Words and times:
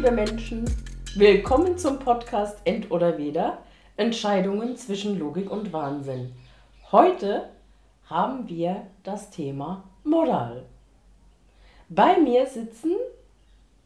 Liebe 0.00 0.12
Menschen, 0.12 0.64
willkommen 1.14 1.76
zum 1.76 1.98
Podcast 1.98 2.56
End 2.64 2.90
oder 2.90 3.18
Weder, 3.18 3.58
Entscheidungen 3.98 4.74
zwischen 4.78 5.18
Logik 5.18 5.50
und 5.50 5.74
Wahnsinn. 5.74 6.32
Heute 6.90 7.50
haben 8.06 8.48
wir 8.48 8.86
das 9.02 9.28
Thema 9.28 9.84
Moral. 10.02 10.64
Bei 11.90 12.18
mir 12.18 12.46
sitzen 12.46 12.92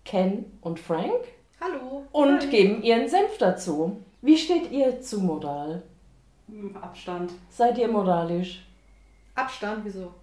Ken 0.05 0.45
und 0.61 0.79
Frank 0.79 1.25
Hallo. 1.61 2.05
und 2.12 2.43
Hi. 2.43 2.49
geben 2.49 2.85
ihren 2.85 3.09
Senf 3.09 3.37
dazu. 3.38 4.01
Wie 4.23 4.38
steht 4.38 4.71
ihr 4.71 5.01
zu 5.01 5.21
Moral? 5.21 5.83
Abstand. 6.80 7.33
Seid 7.51 7.77
ihr 7.77 7.88
moralisch? 7.88 8.65
Abstand, 9.35 9.85
wieso? 9.85 10.15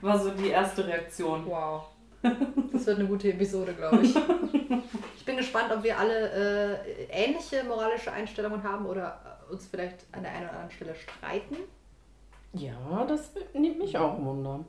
War 0.00 0.18
so 0.18 0.32
die 0.32 0.48
erste 0.48 0.84
Reaktion. 0.84 1.46
Wow. 1.46 1.84
Das 2.72 2.86
wird 2.86 2.98
eine 2.98 3.08
gute 3.08 3.30
Episode, 3.32 3.74
glaube 3.74 4.02
ich. 4.02 4.14
Ich 5.16 5.24
bin 5.24 5.36
gespannt, 5.36 5.72
ob 5.72 5.82
wir 5.82 5.98
alle 5.98 6.78
äh, 6.80 7.04
ähnliche 7.10 7.64
moralische 7.64 8.12
Einstellungen 8.12 8.62
haben 8.62 8.86
oder 8.86 9.38
uns 9.50 9.66
vielleicht 9.66 10.06
an 10.12 10.22
der 10.22 10.32
einen 10.32 10.44
oder 10.44 10.52
anderen 10.52 10.70
Stelle 10.70 10.94
streiten. 10.94 11.56
Ja, 12.54 13.04
das 13.06 13.32
nimmt 13.54 13.78
mich 13.78 13.96
auch 13.96 14.18
wunder. 14.22 14.64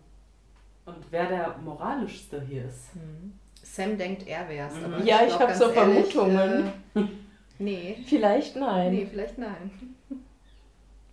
Und 0.85 1.12
wer 1.12 1.27
der 1.27 1.55
moralischste 1.63 2.41
hier 2.41 2.66
ist. 2.66 2.90
Sam 3.62 3.98
denkt, 3.98 4.27
er 4.27 4.49
wär's. 4.49 4.76
Mhm. 4.76 4.85
Aber 4.85 5.04
Ja, 5.04 5.21
ich 5.21 5.27
glaub 5.27 5.41
hab 5.41 5.48
ganz 5.49 5.59
so 5.59 5.70
Vermutungen. 5.70 6.73
Äh, 6.95 7.02
nee. 7.59 7.98
Vielleicht 8.07 8.55
nein. 8.55 8.93
Nee, 8.93 9.07
vielleicht 9.09 9.37
nein. 9.37 9.71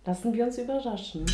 Lassen 0.05 0.33
wir 0.33 0.45
uns 0.45 0.57
überraschen. 0.57 1.25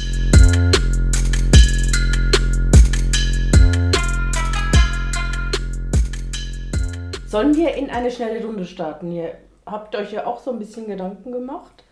Sollen 7.33 7.57
wir 7.57 7.73
in 7.73 7.89
eine 7.89 8.11
schnelle 8.11 8.45
Runde 8.45 8.63
starten? 8.63 9.11
Ihr 9.11 9.35
habt 9.65 9.95
euch 9.95 10.13
ja 10.13 10.27
auch 10.27 10.39
so 10.39 10.51
ein 10.51 10.59
bisschen 10.59 10.85
Gedanken 10.85 11.31
gemacht, 11.31 11.83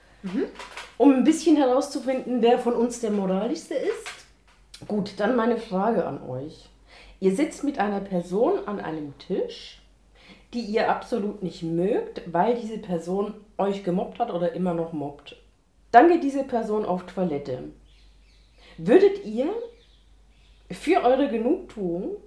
um 0.99 1.11
ein 1.15 1.23
bisschen 1.23 1.57
herauszufinden, 1.57 2.43
wer 2.43 2.59
von 2.59 2.75
uns 2.75 2.99
der 2.99 3.09
moralischste 3.09 3.73
ist. 3.73 4.07
Gut, 4.87 5.13
dann 5.17 5.35
meine 5.35 5.57
Frage 5.57 6.05
an 6.05 6.21
euch. 6.29 6.69
Ihr 7.19 7.35
sitzt 7.35 7.63
mit 7.63 7.79
einer 7.79 8.01
Person 8.01 8.67
an 8.67 8.79
einem 8.79 9.17
Tisch, 9.17 9.81
die 10.53 10.61
ihr 10.61 10.91
absolut 10.91 11.41
nicht 11.41 11.63
mögt, 11.63 12.21
weil 12.31 12.53
diese 12.53 12.77
Person 12.77 13.33
euch 13.57 13.83
gemobbt 13.83 14.19
hat 14.19 14.31
oder 14.31 14.53
immer 14.53 14.75
noch 14.75 14.93
mobbt. 14.93 15.37
Dann 15.91 16.07
geht 16.07 16.23
diese 16.23 16.43
Person 16.43 16.85
auf 16.85 17.07
Toilette. 17.07 17.63
Würdet 18.77 19.25
ihr 19.25 19.51
für 20.69 21.03
eure 21.03 21.29
Genugtuung 21.29 22.17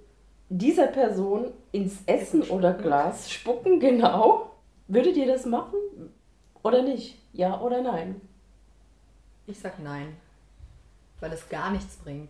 dieser 0.49 0.87
Person 0.87 1.51
ins 1.71 1.99
Essen 2.05 2.43
oder 2.43 2.73
Glas 2.73 3.31
spucken? 3.31 3.79
Genau. 3.79 4.51
Würdet 4.87 5.17
ihr 5.17 5.27
das 5.27 5.45
machen? 5.45 5.77
Oder 6.63 6.81
nicht? 6.83 7.17
Ja 7.33 7.59
oder 7.61 7.81
nein? 7.81 8.21
Ich 9.47 9.59
sag 9.59 9.79
nein. 9.79 10.15
Weil 11.19 11.31
es 11.33 11.47
gar 11.49 11.71
nichts 11.71 11.95
bringt. 11.97 12.29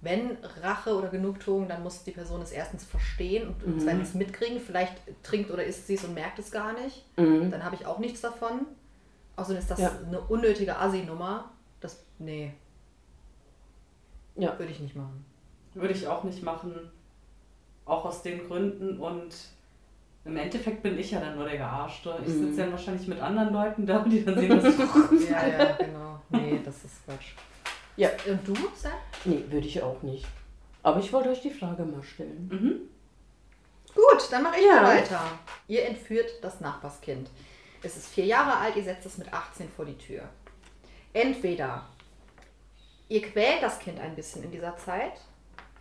Wenn 0.00 0.36
Rache 0.62 0.96
oder 0.96 1.08
Genugtuung, 1.08 1.66
dann 1.68 1.82
muss 1.82 2.04
die 2.04 2.12
Person 2.12 2.40
es 2.40 2.52
erstens 2.52 2.84
verstehen 2.84 3.48
und 3.48 3.66
Mhm. 3.66 3.80
zweitens 3.80 4.14
mitkriegen. 4.14 4.60
Vielleicht 4.60 4.94
trinkt 5.24 5.50
oder 5.50 5.64
isst 5.64 5.86
sie 5.88 5.94
es 5.94 6.04
und 6.04 6.14
merkt 6.14 6.38
es 6.38 6.50
gar 6.52 6.72
nicht. 6.80 7.04
Mhm. 7.18 7.50
Dann 7.50 7.64
habe 7.64 7.74
ich 7.74 7.84
auch 7.84 7.98
nichts 7.98 8.20
davon. 8.20 8.60
Außerdem 9.36 9.58
ist 9.58 9.70
das 9.70 9.80
Ja. 9.80 9.90
eine 10.06 10.20
unnötige 10.20 10.78
Assi-Nummer. 10.78 11.50
Das, 11.80 12.02
nee, 12.18 12.52
Ja. 14.36 14.56
würde 14.58 14.70
ich 14.72 14.80
nicht 14.80 14.94
machen. 14.96 15.24
Würde 15.80 15.94
ich 15.94 16.06
auch 16.06 16.24
nicht 16.24 16.42
machen. 16.42 16.90
Auch 17.84 18.04
aus 18.04 18.22
den 18.22 18.46
Gründen. 18.46 18.98
Und 18.98 19.34
im 20.24 20.36
Endeffekt 20.36 20.82
bin 20.82 20.98
ich 20.98 21.10
ja 21.12 21.20
dann 21.20 21.36
nur 21.36 21.44
der 21.48 21.56
Gearschte. 21.58 22.16
Ich 22.26 22.32
Mhm. 22.34 22.48
sitze 22.48 22.60
ja 22.66 22.70
wahrscheinlich 22.72 23.06
mit 23.08 23.20
anderen 23.20 23.52
Leuten 23.52 23.86
da, 23.86 24.00
die 24.00 24.24
dann 24.24 24.38
sehen, 24.38 24.50
dass 24.50 24.64
ich. 24.74 24.78
Ja, 25.30 25.46
ja, 25.46 25.72
genau. 25.76 26.20
Nee, 26.30 26.60
das 26.64 26.84
ist 26.84 27.04
Quatsch. 27.04 27.32
Ja. 27.96 28.10
Und 28.28 28.46
du, 28.46 28.54
Sam? 28.74 28.92
Nee, 29.24 29.44
würde 29.48 29.66
ich 29.66 29.82
auch 29.82 30.02
nicht. 30.02 30.26
Aber 30.82 31.00
ich 31.00 31.12
wollte 31.12 31.30
euch 31.30 31.40
die 31.42 31.50
Frage 31.50 31.84
mal 31.84 32.02
stellen. 32.02 32.48
mhm. 32.52 32.80
Gut, 33.94 34.28
dann 34.30 34.42
mache 34.42 34.60
ich 34.60 34.66
Ja. 34.66 34.82
mal 34.82 34.96
weiter. 34.98 35.20
Ihr 35.66 35.86
entführt 35.86 36.30
das 36.42 36.60
Nachbarskind. 36.60 37.28
Es 37.82 37.96
ist 37.96 38.08
vier 38.08 38.26
Jahre 38.26 38.56
alt, 38.58 38.76
ihr 38.76 38.84
setzt 38.84 39.06
es 39.06 39.18
mit 39.18 39.32
18 39.32 39.68
vor 39.70 39.84
die 39.84 39.96
Tür. 39.96 40.22
Entweder 41.12 41.86
ihr 43.08 43.22
quält 43.22 43.62
das 43.62 43.78
Kind 43.78 43.98
ein 43.98 44.14
bisschen 44.14 44.44
in 44.44 44.50
dieser 44.50 44.76
Zeit, 44.76 45.14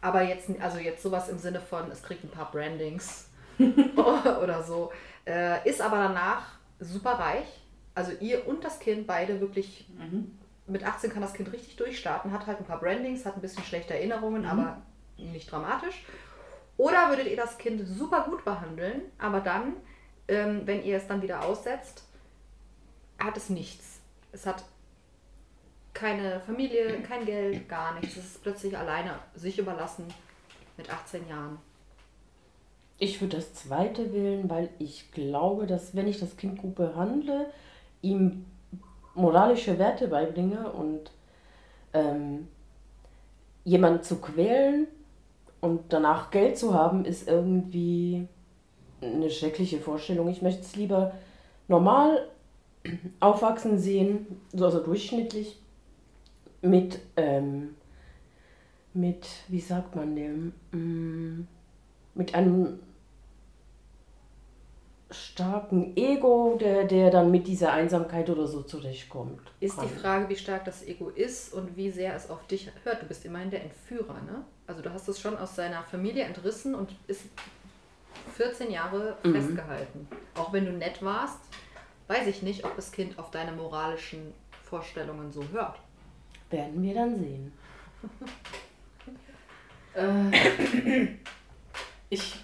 aber 0.01 0.21
jetzt, 0.23 0.49
also 0.61 0.77
jetzt 0.77 1.01
sowas 1.03 1.29
im 1.29 1.37
Sinne 1.39 1.59
von, 1.59 1.89
es 1.91 2.03
kriegt 2.03 2.23
ein 2.23 2.29
paar 2.29 2.51
Brandings 2.51 3.27
oder 3.59 4.63
so, 4.63 4.91
äh, 5.25 5.67
ist 5.69 5.81
aber 5.81 5.97
danach 5.97 6.43
super 6.79 7.11
reich. 7.13 7.47
Also 7.95 8.11
ihr 8.19 8.47
und 8.47 8.63
das 8.63 8.79
Kind 8.79 9.07
beide 9.07 9.39
wirklich 9.41 9.87
Mhm. 9.97 10.37
mit 10.67 10.83
18 10.85 11.11
kann 11.11 11.21
das 11.21 11.33
Kind 11.33 11.51
richtig 11.51 11.75
durchstarten, 11.77 12.31
hat 12.31 12.45
halt 12.45 12.59
ein 12.59 12.65
paar 12.65 12.79
Brandings, 12.79 13.25
hat 13.25 13.35
ein 13.35 13.41
bisschen 13.41 13.63
schlechte 13.63 13.93
Erinnerungen, 13.95 14.43
Mhm. 14.43 14.49
aber 14.49 14.81
nicht 15.17 15.51
dramatisch. 15.51 16.03
Oder 16.77 17.09
würdet 17.09 17.25
ihr 17.27 17.37
das 17.37 17.57
Kind 17.57 17.81
super 17.87 18.25
gut 18.29 18.45
behandeln, 18.45 19.01
aber 19.17 19.39
dann, 19.39 19.73
ähm, 20.27 20.61
wenn 20.65 20.83
ihr 20.83 20.97
es 20.97 21.07
dann 21.07 21.23
wieder 21.23 21.43
aussetzt, 21.43 22.03
hat 23.17 23.35
es 23.35 23.49
nichts. 23.49 23.99
Es 24.31 24.45
hat 24.45 24.63
keine 25.97 26.39
Familie, 26.39 27.01
kein 27.01 27.25
Geld, 27.25 27.67
gar 27.67 27.95
nichts. 27.95 28.17
Es 28.17 28.25
ist 28.25 28.43
plötzlich 28.43 28.77
alleine 28.77 29.15
sich 29.33 29.57
überlassen 29.57 30.05
mit 30.77 30.91
18 30.93 31.27
Jahren. 31.27 31.57
Ich 32.99 33.19
würde 33.19 33.37
das 33.37 33.55
zweite 33.55 34.13
wählen, 34.13 34.47
weil 34.47 34.69
ich 34.77 35.11
glaube, 35.11 35.65
dass 35.65 35.95
wenn 35.95 36.07
ich 36.07 36.19
das 36.19 36.37
Kind 36.37 36.59
gut 36.59 36.75
behandle, 36.75 37.47
ihm 38.03 38.45
moralische 39.15 39.79
Werte 39.79 40.07
beibringe 40.07 40.71
und 40.71 41.11
ähm, 41.93 42.47
jemanden 43.63 44.03
zu 44.03 44.21
quälen 44.21 44.87
und 45.61 45.91
danach 45.91 46.29
Geld 46.29 46.59
zu 46.59 46.75
haben, 46.75 47.05
ist 47.05 47.27
irgendwie 47.27 48.27
eine 49.01 49.31
schreckliche 49.31 49.79
Vorstellung. 49.79 50.27
Ich 50.27 50.43
möchte 50.43 50.61
es 50.61 50.75
lieber 50.75 51.13
normal 51.67 52.27
aufwachsen 53.19 53.79
sehen, 53.79 54.39
so 54.53 54.65
also 54.65 54.83
durchschnittlich, 54.83 55.59
mit, 56.69 56.99
ähm, 57.15 57.75
mit, 58.93 59.27
wie 59.47 59.59
sagt 59.61 59.95
man 59.95 60.15
dem, 60.15 60.53
Mm, 60.71 61.47
mit 62.15 62.33
einem 62.35 62.79
starken 65.09 65.95
Ego, 65.95 66.57
der, 66.59 66.83
der 66.83 67.09
dann 67.09 67.31
mit 67.31 67.47
dieser 67.47 67.71
Einsamkeit 67.71 68.29
oder 68.29 68.45
so 68.47 68.61
zurechtkommt. 68.61 69.39
Ist 69.61 69.81
die. 69.81 69.87
Frage, 69.87 70.27
wie 70.27 70.35
stark 70.35 70.65
das 70.65 70.85
Ego 70.85 71.09
ist 71.09 71.53
und 71.53 71.77
wie 71.77 71.89
sehr 71.91 72.13
es 72.15 72.29
auf 72.29 72.45
dich 72.47 72.69
hört. 72.83 73.01
Du 73.01 73.05
bist 73.05 73.23
immerhin 73.23 73.49
der 73.49 73.63
Entführer, 73.63 74.15
ne? 74.25 74.43
Also 74.65 74.81
du 74.81 74.91
hast 74.91 75.07
es 75.07 75.19
schon 75.21 75.37
aus 75.37 75.55
seiner 75.55 75.83
Familie 75.83 76.25
entrissen 76.25 76.75
und 76.75 76.93
ist 77.07 77.21
14 78.35 78.69
Jahre 78.69 79.15
Mhm. 79.23 79.33
festgehalten. 79.33 80.07
Auch 80.35 80.51
wenn 80.51 80.65
du 80.65 80.73
nett 80.73 81.01
warst, 81.01 81.39
weiß 82.07 82.27
ich 82.27 82.41
nicht, 82.43 82.65
ob 82.65 82.75
das 82.75 82.91
Kind 82.91 83.17
auf 83.17 83.31
deine 83.31 83.53
moralischen 83.53 84.33
Vorstellungen 84.63 85.31
so 85.31 85.41
hört. 85.53 85.79
Werden 86.49 86.81
wir 86.81 86.93
dann 86.93 87.15
sehen. 87.15 87.51
Äh, 89.97 91.07
ich 92.11 92.35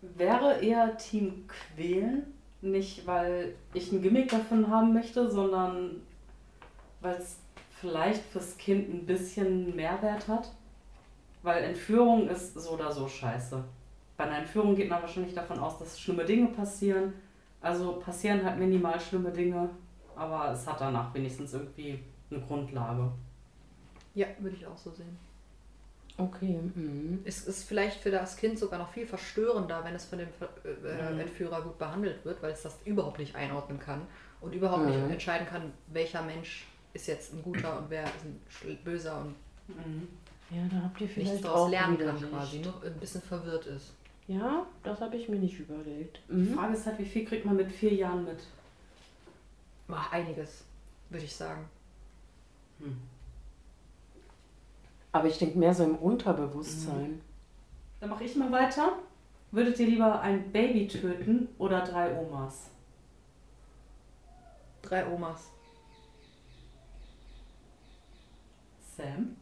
wäre 0.00 0.62
eher 0.62 0.96
Team 0.96 1.46
Quälen. 1.46 2.32
Nicht, 2.62 3.06
weil 3.06 3.54
ich 3.74 3.92
ein 3.92 4.00
Gimmick 4.00 4.30
davon 4.30 4.70
haben 4.70 4.94
möchte, 4.94 5.30
sondern 5.30 6.00
weil 7.02 7.16
es 7.16 7.40
vielleicht 7.72 8.22
fürs 8.24 8.56
Kind 8.56 8.88
ein 8.88 9.04
bisschen 9.04 9.76
Mehrwert 9.76 10.28
hat. 10.28 10.50
Weil 11.42 11.64
Entführung 11.64 12.28
ist 12.28 12.54
so 12.54 12.70
oder 12.70 12.90
so 12.90 13.06
scheiße. 13.06 13.62
Bei 14.16 14.24
einer 14.24 14.38
Entführung 14.38 14.74
geht 14.74 14.90
man 14.90 15.00
wahrscheinlich 15.00 15.34
davon 15.34 15.58
aus, 15.58 15.78
dass 15.78 15.98
schlimme 15.98 16.24
Dinge 16.24 16.48
passieren. 16.48 17.14
Also 17.62 17.98
passieren 18.00 18.44
halt 18.44 18.58
minimal 18.58 18.98
schlimme 18.98 19.30
Dinge, 19.30 19.70
aber 20.16 20.52
es 20.52 20.66
hat 20.66 20.80
danach 20.80 21.12
wenigstens 21.14 21.52
irgendwie 21.52 22.00
eine 22.30 22.40
Grundlage. 22.40 23.10
Ja, 24.14 24.26
würde 24.38 24.56
ich 24.56 24.66
auch 24.66 24.76
so 24.78 24.90
sehen. 24.90 25.16
Okay. 26.18 26.58
Mhm. 26.74 27.20
Es 27.24 27.46
ist 27.46 27.64
vielleicht 27.64 28.00
für 28.00 28.10
das 28.10 28.36
Kind 28.36 28.58
sogar 28.58 28.78
noch 28.78 28.90
viel 28.90 29.06
verstörender, 29.06 29.82
wenn 29.84 29.94
es 29.94 30.04
von 30.04 30.18
dem 30.18 30.28
Ver- 30.32 30.50
äh, 30.64 31.12
Mhm. 31.14 31.20
Entführer 31.20 31.62
gut 31.62 31.78
behandelt 31.78 32.24
wird, 32.24 32.42
weil 32.42 32.52
es 32.52 32.62
das 32.62 32.76
überhaupt 32.84 33.18
nicht 33.18 33.34
einordnen 33.36 33.78
kann 33.78 34.02
und 34.40 34.52
überhaupt 34.54 34.82
Mhm. 34.84 34.88
nicht 34.90 35.10
entscheiden 35.12 35.46
kann, 35.46 35.72
welcher 35.86 36.22
Mensch 36.22 36.66
ist 36.92 37.06
jetzt 37.06 37.32
ein 37.32 37.42
guter 37.42 37.78
und 37.78 37.88
wer 37.90 38.04
ist 38.04 38.24
ein 38.64 38.78
böser 38.84 39.20
und 39.20 39.34
Mhm. 39.68 40.08
Ja, 40.50 40.62
da 40.68 40.82
habt 40.82 41.00
ihr 41.00 41.08
vielleicht 41.08 41.30
nichts 41.34 41.46
auch 41.46 41.52
daraus 41.54 41.70
lernen 41.70 41.96
kann 41.98 42.28
quasi, 42.28 42.58
nur 42.58 42.82
ein 42.84 42.94
bisschen 42.98 43.22
verwirrt 43.22 43.66
ist. 43.66 43.92
Ja, 44.26 44.66
das 44.82 45.00
habe 45.00 45.16
ich 45.16 45.28
mir 45.28 45.38
nicht 45.38 45.60
überlegt. 45.60 46.20
Die 46.28 46.32
Mhm. 46.34 46.54
Frage 46.54 46.74
ist 46.74 46.86
halt, 46.86 46.98
wie 46.98 47.04
viel 47.04 47.24
kriegt 47.24 47.44
man 47.44 47.54
mit 47.56 47.70
vier 47.70 47.94
Jahren 47.94 48.24
mit? 48.24 48.40
Ach, 49.88 50.10
einiges, 50.12 50.64
würde 51.08 51.24
ich 51.24 51.34
sagen. 51.34 51.68
Hm. 52.80 53.00
Aber 55.12 55.26
ich 55.26 55.38
denke 55.38 55.58
mehr 55.58 55.74
so 55.74 55.84
im 55.84 55.96
Unterbewusstsein. 55.96 57.20
Dann 58.00 58.10
mache 58.10 58.24
ich 58.24 58.36
mal 58.36 58.50
weiter. 58.52 58.92
Würdet 59.50 59.78
ihr 59.80 59.86
lieber 59.86 60.20
ein 60.20 60.52
Baby 60.52 60.86
töten 60.86 61.48
oder 61.58 61.80
drei 61.80 62.16
Omas? 62.16 62.70
Drei 64.82 65.06
Omas. 65.06 65.50
Sam? 68.96 69.36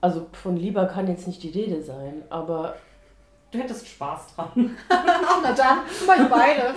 Also 0.00 0.28
von 0.32 0.56
lieber 0.56 0.86
kann 0.86 1.08
jetzt 1.08 1.26
nicht 1.26 1.42
die 1.42 1.50
Rede 1.50 1.82
sein, 1.82 2.22
aber 2.30 2.76
Du 3.52 3.58
hättest 3.58 3.86
Spaß 3.86 4.34
dran. 4.34 4.76
Ach, 4.88 5.40
na 5.42 5.52
dann, 5.52 5.80
mach 6.06 6.16
ich 6.16 6.28
beide. 6.28 6.74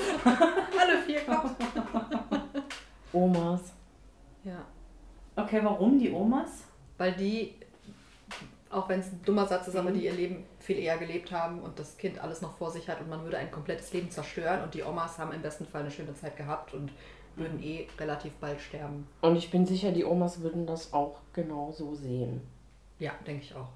Alle 0.78 1.02
vier 1.06 1.22
kommt. 1.22 1.56
Omas. 3.14 3.62
Ja. 4.46 4.66
Okay, 5.36 5.60
warum 5.64 6.00
die 6.00 6.12
Omas? 6.12 6.64
Weil 6.98 7.14
die, 7.14 7.56
auch 8.70 8.88
wenn 8.88 9.02
es 9.02 9.08
ein 9.12 9.22
dummer 9.26 9.46
Satz 9.46 9.68
ist, 9.68 9.76
aber 9.76 9.90
Mhm. 9.90 9.96
die 9.96 10.06
ihr 10.06 10.14
Leben 10.14 10.44
viel 10.60 10.78
eher 10.80 10.98
gelebt 10.98 11.32
haben 11.32 11.60
und 11.60 11.78
das 11.78 11.98
Kind 11.98 12.20
alles 12.20 12.42
noch 12.42 12.56
vor 12.58 12.72
sich 12.72 12.88
hat 12.88 13.02
und 13.02 13.10
man 13.10 13.24
würde 13.24 13.38
ein 13.38 13.52
komplettes 13.52 13.92
Leben 13.92 14.10
zerstören 14.10 14.64
und 14.64 14.74
die 14.74 14.84
Omas 14.84 15.18
haben 15.20 15.34
im 15.34 15.42
besten 15.42 15.66
Fall 15.66 15.82
eine 15.82 15.92
schöne 15.92 16.14
Zeit 16.14 16.38
gehabt 16.38 16.74
und 16.74 16.92
würden 17.36 17.62
eh 17.62 17.88
relativ 18.00 18.32
bald 18.36 18.62
sterben. 18.62 19.08
Und 19.22 19.36
ich 19.36 19.52
bin 19.52 19.66
sicher, 19.66 19.92
die 19.92 20.06
Omas 20.06 20.42
würden 20.42 20.66
das 20.66 20.94
auch 20.94 21.20
genau 21.34 21.72
so 21.74 21.94
sehen. 21.94 22.40
Ja, 23.00 23.12
denke 23.28 23.44
ich 23.44 23.54
auch. 23.56 23.68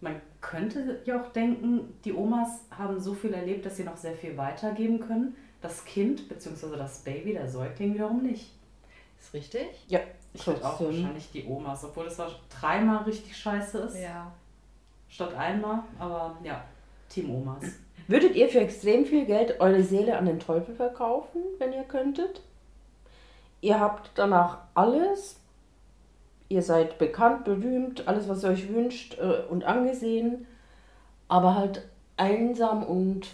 Man 0.00 0.20
könnte 0.40 1.00
ja 1.04 1.22
auch 1.22 1.32
denken, 1.32 1.94
die 2.04 2.12
Omas 2.12 2.64
haben 2.76 2.98
so 3.00 3.14
viel 3.14 3.32
erlebt, 3.32 3.64
dass 3.64 3.76
sie 3.76 3.84
noch 3.84 3.96
sehr 3.96 4.14
viel 4.14 4.36
weitergeben 4.36 4.98
können. 5.00 5.36
Das 5.62 5.84
Kind 5.84 6.28
bzw. 6.28 6.76
das 6.76 6.98
Baby, 7.04 7.32
der 7.34 7.48
Säugling 7.48 7.94
wiederum 7.94 8.22
nicht. 8.22 8.52
Ist 9.20 9.32
richtig? 9.34 9.66
Ja, 9.88 10.00
Ich 10.34 10.46
würde 10.46 10.64
auch 10.64 10.80
wahrscheinlich 10.80 11.30
die 11.32 11.44
Omas, 11.46 11.84
obwohl 11.84 12.04
das 12.04 12.20
auch 12.20 12.34
dreimal 12.60 13.02
richtig 13.04 13.36
scheiße 13.36 13.78
ist, 13.78 13.98
Ja. 13.98 14.30
statt 15.08 15.34
einmal. 15.34 15.80
Aber 15.98 16.36
ja, 16.44 16.62
Team 17.08 17.30
Omas. 17.34 17.64
Würdet 18.08 18.36
ihr 18.36 18.48
für 18.48 18.60
extrem 18.60 19.04
viel 19.04 19.26
Geld 19.26 19.58
eure 19.60 19.82
Seele 19.82 20.16
an 20.16 20.26
den 20.26 20.38
Teufel 20.38 20.74
verkaufen, 20.74 21.42
wenn 21.58 21.72
ihr 21.72 21.82
könntet? 21.84 22.40
Ihr 23.60 23.80
habt 23.80 24.10
danach 24.14 24.58
alles. 24.74 25.40
Ihr 26.48 26.62
seid 26.62 26.98
bekannt, 26.98 27.44
berühmt, 27.44 28.06
alles, 28.06 28.28
was 28.28 28.44
ihr 28.44 28.50
euch 28.50 28.72
wünscht 28.72 29.18
äh, 29.18 29.42
und 29.48 29.64
angesehen. 29.64 30.46
Aber 31.26 31.56
halt 31.56 31.82
einsam 32.16 32.84
und 32.84 33.26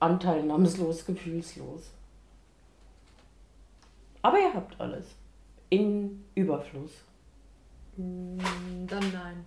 anteilnahmslos, 0.00 1.04
gefühlslos. 1.06 1.90
Aber 4.22 4.38
ihr 4.38 4.54
habt 4.54 4.80
alles. 4.80 5.06
In 5.70 6.24
Überfluss. 6.34 7.04
Mm, 7.96 8.38
Dann 8.86 9.12
nein. 9.12 9.44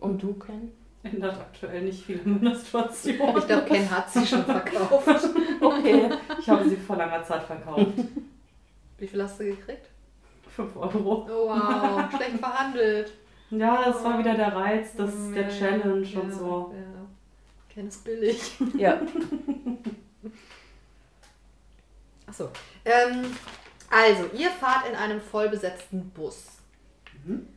Und 0.00 0.22
du, 0.22 0.34
Ken? 0.34 0.70
Ändert 1.02 1.38
aktuell 1.40 1.82
nicht 1.82 2.04
viel 2.04 2.20
in 2.24 2.34
meiner 2.42 2.54
Situation. 2.54 3.38
Ich 3.38 3.46
glaube, 3.46 3.64
Ken 3.66 3.90
hat 3.90 4.10
sie 4.10 4.26
schon 4.26 4.44
verkauft. 4.44 5.06
Okay. 5.60 6.08
Ich 6.38 6.48
habe 6.48 6.68
sie 6.68 6.76
vor 6.76 6.94
langer 6.96 7.22
Zeit 7.24 7.42
verkauft. 7.42 7.86
Wie 8.98 9.06
viel 9.08 9.20
hast 9.22 9.40
du 9.40 9.44
gekriegt? 9.44 9.88
5 10.54 10.76
Euro. 10.76 11.26
Oh, 11.28 11.48
wow, 11.48 12.08
schlecht 12.14 12.38
verhandelt. 12.38 13.12
Ja, 13.50 13.90
es 13.90 14.04
war 14.04 14.18
wieder 14.20 14.34
der 14.34 14.54
Reiz 14.54 14.94
Mm, 14.94 15.34
der 15.34 15.48
Challenge 15.48 16.06
ja, 16.06 16.20
und 16.20 16.32
so. 16.32 16.72
Ja. 16.74 17.06
Ken 17.68 17.88
ist 17.88 18.04
billig. 18.04 18.56
Ja. 18.76 19.00
Achso. 22.28 22.50
Ähm, 22.84 23.36
also, 23.90 24.26
ihr 24.34 24.50
fahrt 24.50 24.88
in 24.88 24.94
einem 24.94 25.20
vollbesetzten 25.20 26.10
Bus. 26.10 26.58
Mhm. 27.24 27.48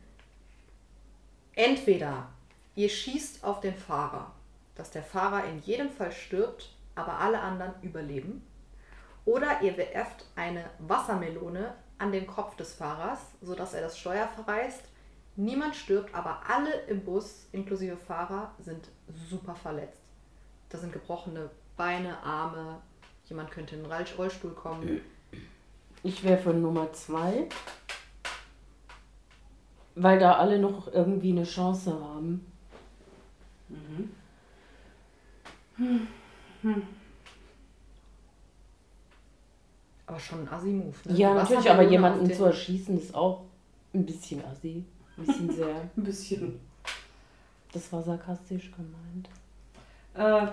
Entweder 1.54 2.28
ihr 2.74 2.88
schießt 2.88 3.44
auf 3.44 3.60
den 3.60 3.76
Fahrer, 3.76 4.32
dass 4.74 4.90
der 4.90 5.02
Fahrer 5.02 5.44
in 5.44 5.60
jedem 5.60 5.90
Fall 5.90 6.10
stirbt, 6.10 6.74
aber 6.94 7.18
alle 7.18 7.40
anderen 7.40 7.74
überleben. 7.82 8.46
Oder 9.24 9.60
ihr 9.60 9.76
werft 9.76 10.24
eine 10.34 10.64
Wassermelone 10.78 11.74
an 11.98 12.10
den 12.10 12.26
Kopf 12.26 12.56
des 12.56 12.74
Fahrers, 12.74 13.20
sodass 13.40 13.74
er 13.74 13.82
das 13.82 13.98
Steuer 13.98 14.26
verreißt. 14.28 14.82
Niemand 15.36 15.76
stirbt, 15.76 16.14
aber 16.14 16.40
alle 16.48 16.72
im 16.88 17.04
Bus, 17.04 17.46
inklusive 17.52 17.96
Fahrer, 17.96 18.52
sind 18.58 18.88
super 19.28 19.54
verletzt. 19.54 20.00
Da 20.70 20.78
sind 20.78 20.92
gebrochene 20.92 21.50
Beine, 21.76 22.22
Arme, 22.22 22.80
jemand 23.32 23.50
könnte 23.50 23.74
in 23.76 23.82
den 23.82 23.90
Roll- 23.90 24.04
Rollstuhl 24.18 24.50
kommen. 24.52 25.00
Ich 26.02 26.22
wäre 26.22 26.36
für 26.36 26.52
Nummer 26.52 26.92
zwei, 26.92 27.48
weil 29.94 30.18
da 30.18 30.34
alle 30.36 30.58
noch 30.58 30.92
irgendwie 30.92 31.30
eine 31.32 31.44
Chance 31.44 31.92
haben. 31.98 32.44
Mhm. 33.68 34.10
Aber 40.06 40.18
schon 40.20 40.40
ein 40.40 40.48
Assi-Move. 40.48 40.94
Ne? 41.04 41.16
Ja, 41.16 41.30
Die 41.32 41.38
natürlich, 41.38 41.70
aber 41.70 41.82
jemanden 41.82 42.28
den- 42.28 42.36
zu 42.36 42.44
erschießen 42.44 42.98
ist 42.98 43.14
auch 43.14 43.44
ein 43.94 44.04
bisschen 44.04 44.44
assi. 44.44 44.84
Ein 45.16 45.24
bisschen 45.26 45.50
sehr. 45.50 45.74
Ein 45.96 46.04
bisschen. 46.04 46.60
Das 47.72 47.90
war 47.92 48.02
sarkastisch 48.02 48.70
gemeint. 48.72 49.28
Äh, 50.14 50.52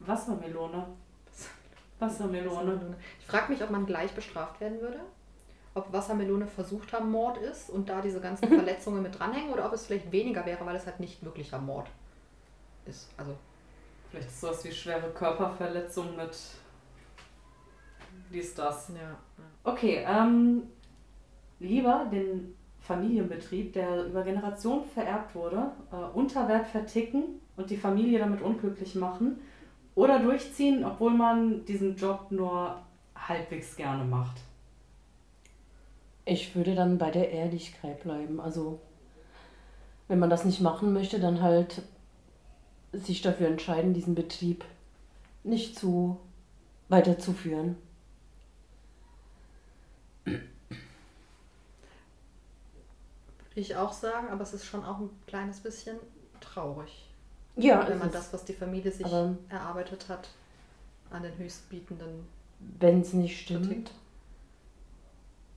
Wassermelone. 0.00 0.86
Wassermelone. 1.98 2.56
Wassermelone. 2.56 2.96
Ich 3.20 3.26
frage 3.26 3.52
mich, 3.52 3.62
ob 3.62 3.70
man 3.70 3.86
gleich 3.86 4.12
bestraft 4.12 4.60
werden 4.60 4.80
würde. 4.80 5.00
Ob 5.74 5.92
Wassermelone 5.92 6.46
versucht 6.46 6.92
haben, 6.92 7.10
Mord 7.10 7.38
ist 7.38 7.70
und 7.70 7.88
da 7.88 8.00
diese 8.00 8.20
ganzen 8.20 8.48
Verletzungen 8.54 9.02
mit 9.02 9.16
dranhängen 9.18 9.52
oder 9.52 9.66
ob 9.66 9.72
es 9.72 9.86
vielleicht 9.86 10.10
weniger 10.10 10.44
wäre, 10.44 10.64
weil 10.66 10.76
es 10.76 10.86
halt 10.86 10.98
nicht 10.98 11.24
wirklicher 11.24 11.58
Mord 11.58 11.88
ist. 12.86 13.08
Also, 13.16 13.36
Vielleicht 14.10 14.28
ist 14.28 14.40
sowas 14.40 14.64
wie 14.64 14.72
schwere 14.72 15.10
Körperverletzung 15.10 16.16
mit 16.16 16.36
dies, 18.32 18.54
das. 18.54 18.88
ja. 18.88 19.16
Okay, 19.62 20.04
ähm, 20.06 20.62
lieber 21.60 22.06
den 22.10 22.56
Familienbetrieb, 22.80 23.72
der 23.72 24.06
über 24.06 24.22
Generationen 24.22 24.84
vererbt 24.84 25.34
wurde, 25.34 25.70
äh, 25.92 25.96
unter 26.14 26.48
Wert 26.48 26.66
verticken 26.66 27.40
und 27.56 27.70
die 27.70 27.76
Familie 27.76 28.18
damit 28.18 28.40
unglücklich 28.40 28.94
machen 28.94 29.40
oder 29.94 30.18
durchziehen, 30.20 30.84
obwohl 30.84 31.12
man 31.12 31.64
diesen 31.64 31.96
Job 31.96 32.26
nur 32.30 32.80
halbwegs 33.14 33.76
gerne 33.76 34.04
macht. 34.04 34.38
Ich 36.24 36.54
würde 36.54 36.74
dann 36.74 36.98
bei 36.98 37.10
der 37.10 37.30
Ehrlichkeit 37.30 38.02
bleiben. 38.02 38.40
Also, 38.40 38.80
wenn 40.08 40.18
man 40.18 40.30
das 40.30 40.44
nicht 40.44 40.60
machen 40.60 40.92
möchte, 40.92 41.18
dann 41.18 41.42
halt 41.42 41.82
sich 42.92 43.22
dafür 43.22 43.48
entscheiden, 43.48 43.94
diesen 43.94 44.14
Betrieb 44.14 44.64
nicht 45.44 45.78
zu 45.78 46.18
weiterzuführen. 46.88 47.76
Würde 50.24 50.40
ich 53.54 53.76
auch 53.76 53.92
sagen, 53.92 54.28
aber 54.28 54.42
es 54.42 54.52
ist 54.52 54.66
schon 54.66 54.84
auch 54.84 54.98
ein 54.98 55.10
kleines 55.26 55.60
bisschen 55.60 55.96
traurig, 56.40 57.09
Ja, 57.62 57.86
wenn 57.88 57.98
man 57.98 58.10
das, 58.12 58.32
was 58.32 58.44
die 58.44 58.52
Familie 58.52 58.90
sich 58.92 59.06
aber- 59.06 59.36
erarbeitet 59.48 60.08
hat, 60.08 60.28
an 61.10 61.22
den 61.22 61.36
Höchstbietenden 61.36 62.26
wenn 62.78 63.00
es 63.00 63.12
nicht 63.14 63.40
stimmt. 63.40 63.66
vertickt. 63.66 63.92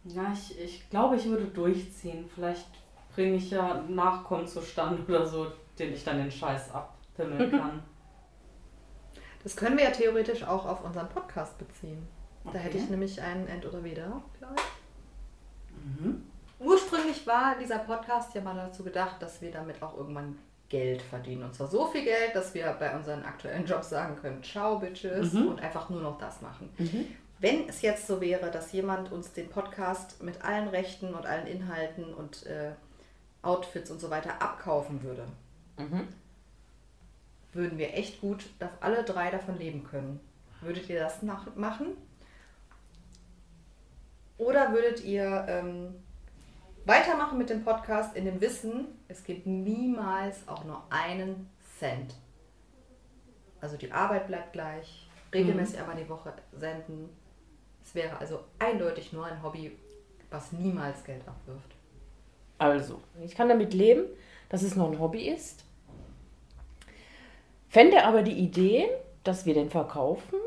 Ja, 0.06 0.32
ich, 0.34 0.60
ich 0.60 0.90
glaube, 0.90 1.16
ich 1.18 1.26
würde 1.26 1.46
durchziehen. 1.46 2.30
Vielleicht 2.34 2.66
bringe 3.14 3.36
ich 3.36 3.52
ja 3.52 3.82
Nachkommen 3.88 4.48
zustande 4.48 5.04
oder 5.08 5.26
so, 5.26 5.48
den 5.80 5.94
ich 5.94 6.04
dann 6.04 6.18
den 6.18 6.32
Scheiß 6.32 6.72
abpimmeln 6.74 7.52
kann. 7.60 7.84
Das 9.44 9.56
können 9.56 9.78
wir 9.78 9.84
ja 9.86 9.92
theoretisch 9.92 10.44
auch 10.44 10.66
auf 10.66 10.84
unseren 10.84 11.10
Podcast 11.10 11.58
beziehen. 11.58 12.08
Da 12.46 12.50
Okay. 12.52 12.60
hätte 12.60 12.78
ich 12.78 12.90
nämlich 12.90 13.22
einen 13.22 13.48
End 13.48 13.66
oder 13.66 13.84
Weder, 13.84 14.22
glaube 14.40 14.56
ich. 14.58 16.02
Mhm. 16.02 16.24
Ursprünglich 16.60 17.26
war 17.28 17.58
dieser 17.60 17.80
Podcast 17.80 18.34
ja 18.36 18.42
mal 18.42 18.56
dazu 18.56 18.84
gedacht, 18.84 19.22
dass 19.22 19.42
wir 19.42 19.52
damit 19.52 19.82
auch 19.84 19.98
irgendwann 19.98 20.38
Geld 20.74 21.04
verdienen. 21.04 21.44
Und 21.44 21.54
zwar 21.54 21.68
so 21.68 21.86
viel 21.86 22.04
Geld, 22.04 22.34
dass 22.34 22.56
wir 22.56 22.66
bei 22.80 22.96
unseren 22.96 23.24
aktuellen 23.24 23.64
Jobs 23.68 23.90
sagen 23.92 24.16
können, 24.16 24.42
ciao 24.44 24.80
Bitches 24.80 25.32
Mhm. 25.34 25.48
und 25.50 25.62
einfach 25.62 25.88
nur 25.92 26.02
noch 26.02 26.18
das 26.18 26.42
machen. 26.42 26.68
Mhm. 26.80 27.06
Wenn 27.40 27.70
es 27.70 27.84
jetzt 27.84 28.08
so 28.08 28.20
wäre, 28.22 28.50
dass 28.50 28.72
jemand 28.72 29.12
uns 29.12 29.34
den 29.34 29.50
Podcast 29.50 30.24
mit 30.24 30.44
allen 30.44 30.68
Rechten 30.68 31.14
und 31.14 31.28
allen 31.28 31.46
Inhalten 31.46 32.12
und 32.12 32.46
äh, 32.48 32.72
Outfits 33.44 33.92
und 33.92 34.00
so 34.02 34.10
weiter 34.10 34.42
abkaufen 34.42 35.04
würde, 35.04 35.28
Mhm. 35.78 36.08
würden 37.54 37.78
wir 37.78 37.94
echt 37.94 38.20
gut 38.20 38.46
da- 38.58 38.72
alle 38.80 39.04
drei 39.04 39.30
davon 39.30 39.60
leben 39.60 39.84
können. 39.84 40.20
Würdet 40.62 40.90
ihr 40.90 41.00
das 41.00 41.22
machen? 41.22 41.98
Oder 44.40 44.72
würdet 44.74 45.04
ihr 45.04 45.46
ähm, 45.48 45.94
weitermachen 46.86 47.38
mit 47.38 47.50
dem 47.50 47.64
Podcast 47.64 48.16
in 48.16 48.26
dem 48.26 48.42
Wissen, 48.42 48.88
es 49.08 49.24
gibt 49.24 49.46
niemals 49.46 50.48
auch 50.48 50.64
nur 50.64 50.84
einen 50.90 51.50
Cent. 51.80 52.16
Also 53.62 53.78
die 53.78 53.92
Arbeit 53.92 54.28
bleibt 54.28 54.54
gleich, 54.54 55.08
regelmäßig 55.34 55.80
einmal 55.80 55.96
die 55.96 56.10
Woche 56.10 56.34
senden. 56.52 57.10
Es 57.84 57.96
wäre 57.96 58.18
also 58.18 58.42
eindeutig 58.60 59.14
nur 59.14 59.26
ein 59.26 59.42
Hobby, 59.42 59.78
was 60.30 60.52
niemals 60.52 61.04
Geld 61.04 61.22
abwirft. 61.28 61.76
Also, 62.58 63.02
ich 63.22 63.36
kann 63.36 63.50
damit 63.50 63.74
leben, 63.74 64.06
dass 64.50 64.62
es 64.64 64.76
noch 64.76 64.92
ein 64.92 65.00
Hobby 65.00 65.28
ist. 65.28 65.64
Fände 67.68 68.04
aber 68.06 68.22
die 68.22 68.38
Idee, 68.38 68.88
dass 69.24 69.46
wir 69.46 69.54
den 69.54 69.70
verkaufen, 69.70 70.40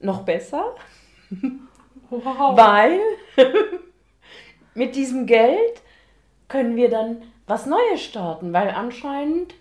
noch 0.00 0.22
besser, 0.24 0.74
Wow. 2.10 2.56
weil 2.56 3.00
mit 4.76 4.94
diesem 4.94 5.26
Geld 5.26 5.82
können 6.48 6.76
wir 6.76 6.88
dann 6.90 7.22
was 7.46 7.66
Neues 7.66 8.02
starten, 8.02 8.52
weil 8.52 8.70
anscheinend 8.70 9.54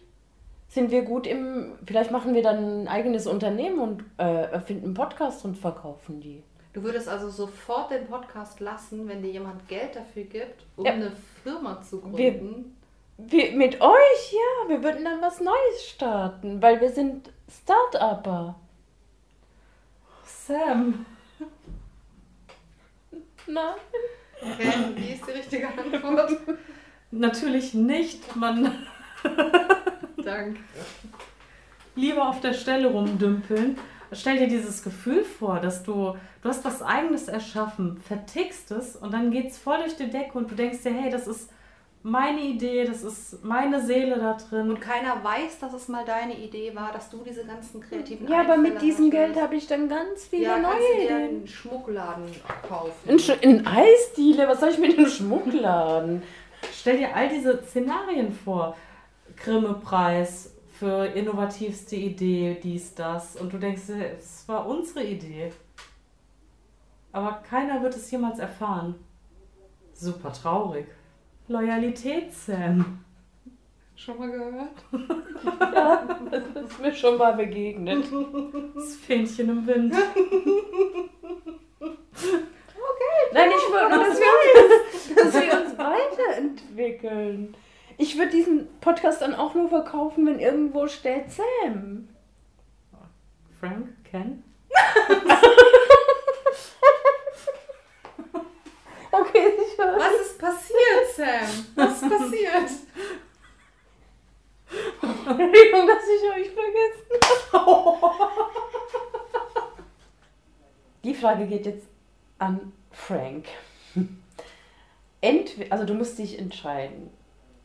sind 0.68 0.92
wir 0.92 1.04
gut 1.04 1.26
im, 1.28 1.74
vielleicht 1.86 2.12
machen 2.12 2.34
wir 2.34 2.44
dann 2.44 2.84
ein 2.84 2.88
eigenes 2.88 3.28
Unternehmen 3.28 3.80
und 3.80 4.04
äh, 4.18 4.52
erfinden 4.52 4.86
einen 4.86 4.94
Podcast 4.94 5.46
und 5.46 5.56
verkaufen 5.58 6.20
die. 6.20 6.44
Du 6.74 6.84
würdest 6.84 7.08
also 7.08 7.30
sofort 7.30 7.92
den 7.92 8.06
Podcast 8.08 8.60
lassen, 8.60 9.08
wenn 9.08 9.22
dir 9.22 9.32
jemand 9.32 9.68
Geld 9.70 9.96
dafür 9.96 10.24
gibt, 10.24 10.66
um 10.76 10.86
Ja. 10.86 10.92
eine 10.94 11.12
Firma 11.44 11.82
zu 11.82 12.04
Wir- 12.16 12.32
gründen. 12.32 12.72
Wir, 13.18 13.54
mit 13.54 13.80
euch, 13.80 14.34
ja, 14.34 14.68
wir 14.70 14.84
würden 14.84 15.06
dann 15.06 15.22
was 15.22 15.40
Neues 15.40 15.88
starten, 15.88 16.62
weil 16.62 16.82
wir 16.82 16.90
sind 16.90 17.32
Start-Upper. 17.50 18.56
Sam. 20.26 21.06
Nein. 23.48 23.76
Ken, 24.40 24.96
wie 24.96 25.14
ist 25.14 25.26
die 25.28 25.32
richtige 25.32 25.68
Antwort? 25.68 26.38
Natürlich 27.12 27.74
nicht. 27.74 28.36
Man 28.36 28.72
Danke. 30.24 30.60
lieber 31.96 32.30
auf 32.30 32.42
der 32.42 32.54
Stelle 32.54 32.88
rumdümpeln. 32.88 33.78
Stell 34.12 34.38
dir 34.38 34.48
dieses 34.48 34.84
Gefühl 34.84 35.24
vor, 35.24 35.60
dass 35.60 35.84
du, 35.84 36.16
du 36.42 36.50
hast 36.50 36.64
was 36.64 36.82
eigenes 36.82 37.28
erschaffen, 37.28 37.98
vertickst 37.98 38.72
es 38.72 38.96
und 38.96 39.14
dann 39.14 39.32
geht 39.32 39.48
es 39.52 39.58
voll 39.58 39.80
durch 39.80 39.96
die 39.96 40.10
Decke 40.10 40.38
und 40.38 40.50
du 40.52 40.56
denkst 40.56 40.84
dir, 40.84 40.94
hey, 40.94 41.10
das 41.10 41.28
ist 41.28 41.50
meine 42.08 42.40
Idee, 42.42 42.86
das 42.86 43.02
ist 43.04 43.44
meine 43.44 43.84
Seele 43.84 44.20
da 44.20 44.34
drin. 44.34 44.70
Und 44.70 44.80
keiner 44.80 45.24
weiß, 45.24 45.58
dass 45.60 45.74
es 45.74 45.88
mal 45.88 46.06
deine 46.06 46.38
Idee 46.38 46.76
war, 46.76 46.92
dass 46.92 47.10
du 47.10 47.24
diese 47.28 47.44
ganzen 47.46 47.82
kreativen 47.82 48.28
Ja, 48.28 48.42
aber 48.42 48.58
mit 48.58 48.74
Einfälle 48.74 48.92
diesem 48.92 49.10
Geld 49.10 49.36
habe 49.42 49.56
ich 49.56 49.66
dann 49.66 49.90
ganz 49.90 50.26
viele 50.26 50.44
ja, 50.44 50.60
kannst 50.60 50.70
neue 50.70 50.96
dir 51.00 51.04
Ideen. 51.06 51.30
einen 51.30 51.48
Schmuckladen 51.48 52.26
kaufen. 52.68 53.10
Ein, 53.10 53.18
Sch- 53.18 53.44
ein 53.44 53.66
Eisdiele, 53.66 54.48
was 54.48 54.60
soll 54.60 54.70
ich 54.70 54.78
mit 54.78 54.96
dem 54.96 55.08
Schmuckladen? 55.08 56.22
Stell 56.74 56.98
dir 56.98 57.16
all 57.16 57.28
diese 57.28 57.64
Szenarien 57.64 58.32
vor. 58.32 58.78
Grimme-Preis 59.38 60.54
für 60.78 61.06
innovativste 61.08 61.96
Idee, 61.96 62.60
dies, 62.62 62.94
das. 62.94 63.36
Und 63.36 63.52
du 63.52 63.58
denkst, 63.58 63.88
dir, 63.88 64.12
es 64.20 64.48
war 64.48 64.68
unsere 64.68 65.04
Idee. 65.04 65.52
Aber 67.12 67.42
keiner 67.50 67.82
wird 67.82 67.96
es 67.96 68.12
jemals 68.12 68.38
erfahren. 68.38 68.94
Super 69.94 70.32
traurig. 70.32 70.86
Loyalität, 71.48 72.34
Sam. 72.34 73.00
Schon 73.96 74.18
mal 74.18 74.32
gehört? 74.32 74.84
Ja, 75.76 76.08
das 76.32 76.44
ist 76.72 76.80
mir 76.82 76.94
schon 76.94 77.18
mal 77.18 77.34
begegnet. 77.34 78.06
Das 78.74 78.96
Fähnchen 78.96 79.50
im 79.50 79.68
Wind. 79.68 79.94
Nein, 83.34 83.50
ich 83.50 83.72
würde 83.72 83.90
nur, 83.96 84.06
dass 84.06 84.18
wir, 84.18 84.64
uns, 84.64 85.16
dass 85.16 85.34
wir 85.34 85.62
uns 85.62 85.78
weiterentwickeln. 85.78 87.56
Ich 87.98 88.18
würde 88.18 88.32
diesen 88.32 88.68
Podcast 88.80 89.22
dann 89.22 89.36
auch 89.36 89.54
nur 89.54 89.68
verkaufen, 89.70 90.26
wenn 90.26 90.40
irgendwo 90.40 90.88
steht 90.88 91.30
Sam. 91.32 92.08
Frank, 93.60 93.90
Ken? 94.10 94.44
Okay, 99.20 99.48
ich 99.66 99.78
höre. 99.78 99.98
Was 99.98 100.14
ist 100.22 100.40
passiert, 100.40 101.04
Sam? 101.16 101.66
Was 101.76 102.02
ist 102.02 102.10
passiert? 102.10 102.70
Entschuldigung, 105.02 105.88
dass 105.88 106.04
ich 106.08 106.24
euch 106.30 106.52
vergessen 106.52 107.54
habe. 107.54 108.14
Die 111.04 111.14
Frage 111.14 111.46
geht 111.46 111.66
jetzt 111.66 111.88
an 112.40 112.74
Frank. 112.92 113.46
Entweder, 115.22 115.72
also 115.72 115.86
du 115.86 115.94
musst 115.94 116.18
dich 116.18 116.38
entscheiden. 116.38 117.10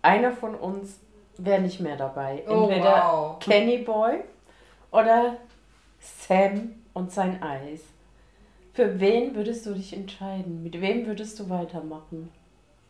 Einer 0.03 0.33
von 0.33 0.55
uns 0.55 1.01
wäre 1.37 1.61
nicht 1.61 1.81
mehr 1.81 1.97
dabei. 1.97 2.45
Oh, 2.47 2.69
Entweder 2.69 3.03
wow. 3.13 3.39
Kenny 3.39 3.79
Boy 3.79 4.21
oder 4.91 5.37
Sam 5.99 6.75
und 6.93 7.13
sein 7.13 7.43
Eis. 7.43 7.81
Für 8.73 9.01
wen 9.01 9.35
würdest 9.35 9.67
du 9.67 9.75
dich 9.75 9.95
entscheiden? 9.95 10.63
Mit 10.63 10.81
wem 10.81 11.07
würdest 11.07 11.39
du 11.39 11.51
weitermachen? 11.51 12.31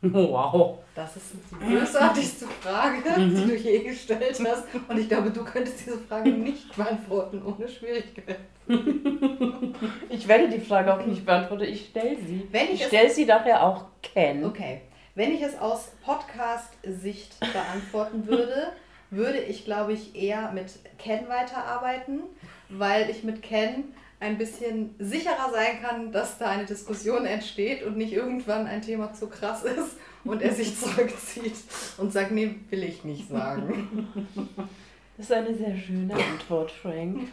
Wow. 0.13 0.79
Das 0.95 1.15
ist 1.17 1.33
die 1.35 1.65
bösartigste 1.65 2.47
Frage, 2.47 3.03
die 3.19 3.47
du 3.47 3.55
je 3.55 3.81
gestellt 3.81 4.41
hast. 4.47 4.65
Und 4.89 4.99
ich 4.99 5.09
glaube, 5.09 5.31
du 5.31 5.45
könntest 5.45 5.81
diese 5.81 5.99
Frage 5.99 6.31
nicht 6.31 6.75
beantworten 6.75 7.43
ohne 7.45 7.69
Schwierigkeiten. 7.69 8.37
Ich 10.09 10.29
werde 10.29 10.49
die 10.49 10.61
Frage 10.61 10.93
auch 10.93 11.05
nicht 11.05 11.25
beantworten, 11.25 11.65
ich 11.65 11.87
stelle 11.87 12.17
sie. 12.17 12.47
Wenn 12.51 12.67
ich 12.67 12.81
ich 12.81 12.87
stelle 12.87 13.11
sie 13.11 13.25
nachher 13.25 13.65
auch 13.65 13.87
Ken. 14.03 14.45
Okay. 14.45 14.83
Wenn 15.15 15.33
ich 15.33 15.43
es 15.43 15.59
aus 15.59 15.93
Podcast-Sicht 16.05 17.41
beantworten 17.41 18.27
würde, 18.27 18.73
würde 19.11 19.39
ich, 19.39 19.65
glaube 19.65 19.93
ich, 19.93 20.15
eher 20.15 20.53
mit 20.53 20.79
Ken 20.99 21.29
weiterarbeiten, 21.29 22.21
weil 22.69 23.11
ich 23.11 23.25
mit 23.25 23.43
Ken 23.43 23.85
ein 24.21 24.37
bisschen 24.37 24.95
sicherer 24.99 25.51
sein 25.51 25.81
kann, 25.83 26.13
dass 26.13 26.37
da 26.39 26.51
eine 26.51 26.67
Diskussion 26.67 27.25
entsteht 27.25 27.83
und 27.83 27.97
nicht 27.97 28.13
irgendwann 28.13 28.67
ein 28.67 28.83
Thema 28.83 29.15
zu 29.15 29.29
krass 29.29 29.65
ist 29.65 29.97
und 30.25 30.43
er 30.43 30.53
sich 30.53 30.77
zurückzieht 30.81 31.55
und 31.97 32.13
sagt, 32.13 32.31
nee, 32.31 32.57
will 32.69 32.85
ich 32.85 33.03
nicht 33.05 33.29
sagen. 33.29 34.09
Das 35.17 35.29
ist 35.29 35.37
eine 35.37 35.55
sehr 35.55 35.77
schöne 35.77 36.15
Antwort, 36.15 36.71
Frank. 36.71 37.29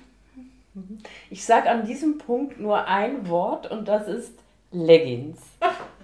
Ich 1.30 1.46
sage 1.46 1.70
an 1.70 1.86
diesem 1.86 2.18
Punkt 2.18 2.60
nur 2.60 2.86
ein 2.86 3.30
Wort 3.30 3.72
und 3.72 3.88
das 3.88 4.10
ist 4.10 4.34
Leggings. 4.74 5.40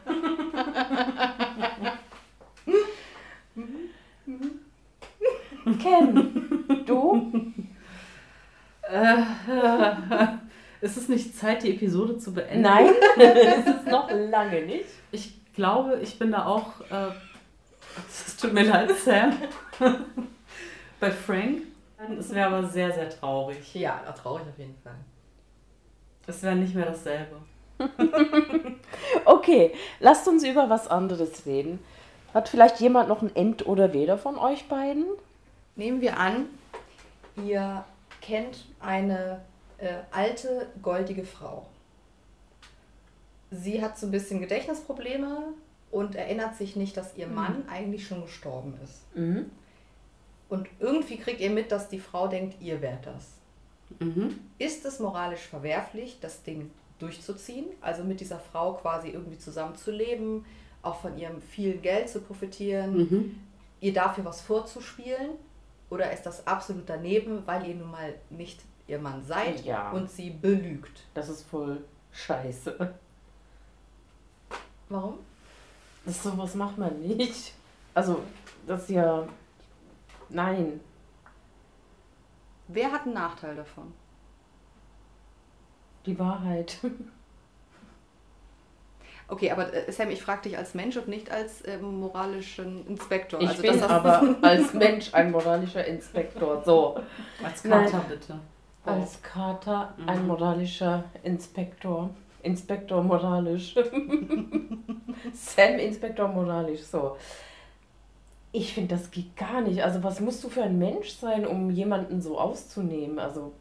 Ken, 5.81 6.83
du? 6.85 7.51
Ist 10.83 10.97
es 10.97 11.07
nicht 11.07 11.37
Zeit, 11.37 11.63
die 11.63 11.73
Episode 11.73 12.17
zu 12.17 12.33
beenden? 12.33 12.59
Nein, 12.59 12.87
das 13.17 13.67
ist 13.77 13.87
noch 13.87 14.11
lange 14.11 14.63
nicht. 14.63 14.89
Ich 15.13 15.33
glaube, 15.53 15.97
ich 16.03 16.19
bin 16.19 16.33
da 16.33 16.45
auch. 16.45 16.81
Äh, 16.91 17.13
es 18.09 18.35
tut 18.35 18.51
mir 18.51 18.63
leid, 18.63 18.91
Sam. 18.97 19.31
Bei 20.99 21.09
Frank. 21.09 21.61
Es 22.19 22.35
wäre 22.35 22.47
aber 22.47 22.67
sehr, 22.67 22.91
sehr 22.91 23.09
traurig. 23.09 23.73
Ja, 23.73 24.01
traurig 24.21 24.43
auf 24.45 24.59
jeden 24.59 24.75
Fall. 24.83 24.97
Es 26.27 26.43
wäre 26.43 26.55
nicht 26.55 26.75
mehr 26.75 26.87
dasselbe. 26.87 27.37
Okay, 29.25 29.73
lasst 30.01 30.27
uns 30.27 30.43
über 30.43 30.69
was 30.69 30.89
anderes 30.89 31.45
reden. 31.45 31.79
Hat 32.33 32.49
vielleicht 32.49 32.81
jemand 32.81 33.07
noch 33.07 33.21
ein 33.21 33.33
End 33.35 33.65
oder 33.65 33.93
Weder 33.93 34.17
von 34.17 34.37
euch 34.37 34.67
beiden? 34.67 35.05
Nehmen 35.77 36.01
wir 36.01 36.19
an, 36.19 36.47
ihr 37.37 37.85
kennt 38.21 38.65
eine 38.81 39.41
äh, 39.83 40.03
alte, 40.11 40.67
goldige 40.81 41.25
Frau. 41.25 41.65
Sie 43.51 43.81
hat 43.83 43.97
so 43.97 44.07
ein 44.07 44.11
bisschen 44.11 44.39
Gedächtnisprobleme 44.39 45.49
und 45.91 46.15
erinnert 46.15 46.55
sich 46.55 46.75
nicht, 46.75 46.97
dass 46.97 47.15
ihr 47.17 47.27
Mann 47.27 47.65
eigentlich 47.69 48.07
schon 48.07 48.23
gestorben 48.23 48.73
ist. 48.83 49.15
Mhm. 49.15 49.51
Und 50.49 50.67
irgendwie 50.79 51.17
kriegt 51.17 51.39
ihr 51.41 51.51
mit, 51.51 51.71
dass 51.71 51.89
die 51.89 51.99
Frau 51.99 52.27
denkt, 52.27 52.61
ihr 52.61 52.81
wärt 52.81 53.05
das. 53.05 53.27
Mhm. 53.99 54.39
Ist 54.57 54.85
es 54.85 54.99
moralisch 54.99 55.41
verwerflich, 55.41 56.17
das 56.21 56.41
Ding 56.43 56.71
durchzuziehen? 56.99 57.65
Also 57.81 58.03
mit 58.03 58.21
dieser 58.21 58.39
Frau 58.39 58.73
quasi 58.73 59.09
irgendwie 59.09 59.37
zusammenzuleben, 59.37 60.45
auch 60.81 60.99
von 61.01 61.17
ihrem 61.17 61.41
vielen 61.41 61.81
Geld 61.81 62.09
zu 62.09 62.21
profitieren, 62.21 62.97
Mhm. 62.97 63.39
ihr 63.81 63.93
dafür 63.93 64.25
was 64.25 64.41
vorzuspielen? 64.41 65.31
Oder 65.89 66.11
ist 66.11 66.23
das 66.23 66.47
absolut 66.47 66.89
daneben, 66.89 67.43
weil 67.45 67.67
ihr 67.67 67.75
nun 67.75 67.91
mal 67.91 68.15
nicht 68.31 68.61
ihr 68.87 68.99
Mann 68.99 69.23
seid 69.23 69.63
Ja. 69.65 69.91
und 69.91 70.09
sie 70.09 70.29
belügt? 70.29 71.01
Das 71.13 71.29
ist 71.29 71.43
voll 71.43 71.83
scheiße. 72.11 72.93
Warum? 74.89 75.19
Das 76.05 76.21
sowas 76.21 76.55
macht 76.55 76.77
man 76.77 76.99
nicht. 76.99 77.53
Also, 77.93 78.21
das 78.67 78.83
ist 78.83 78.89
ja. 78.89 79.27
Nein. 80.29 80.79
Wer 82.67 82.91
hat 82.91 83.03
einen 83.03 83.13
Nachteil 83.13 83.55
davon? 83.55 83.93
Die 86.05 86.17
Wahrheit. 86.17 86.77
Okay, 89.27 89.51
aber 89.51 89.73
äh, 89.73 89.91
Sam, 89.91 90.09
ich 90.09 90.21
frage 90.21 90.43
dich 90.43 90.57
als 90.57 90.73
Mensch 90.73 90.97
und 90.97 91.07
nicht 91.07 91.31
als 91.31 91.65
ähm, 91.65 91.99
moralischen 91.99 92.85
Inspektor. 92.87 93.41
Ich 93.41 93.49
also 93.49 93.61
bin 93.61 93.81
aber 93.81 94.35
als 94.41 94.73
Mensch 94.73 95.13
ein 95.13 95.31
moralischer 95.31 95.85
Inspektor. 95.85 96.61
So. 96.63 96.99
Als. 97.43 97.63
Kater 97.63 98.05
bitte. 98.09 98.39
Als 98.85 99.21
Kater 99.21 99.93
Mhm. 99.97 100.09
ein 100.09 100.27
moralischer 100.27 101.03
Inspektor. 101.23 102.09
Inspektor 102.41 103.01
moralisch. 103.01 103.75
Sam 105.33 105.79
Inspektor 105.79 106.27
moralisch, 106.27 106.81
so. 106.81 107.15
Ich 108.51 108.73
finde, 108.73 108.95
das 108.95 109.09
geht 109.09 109.35
gar 109.35 109.61
nicht. 109.61 109.81
Also, 109.83 110.03
was 110.03 110.19
musst 110.19 110.43
du 110.43 110.49
für 110.49 110.63
ein 110.63 110.77
Mensch 110.77 111.09
sein, 111.11 111.47
um 111.47 111.69
jemanden 111.71 112.21
so 112.21 112.39
auszunehmen? 112.39 113.19
Also, 113.19 113.53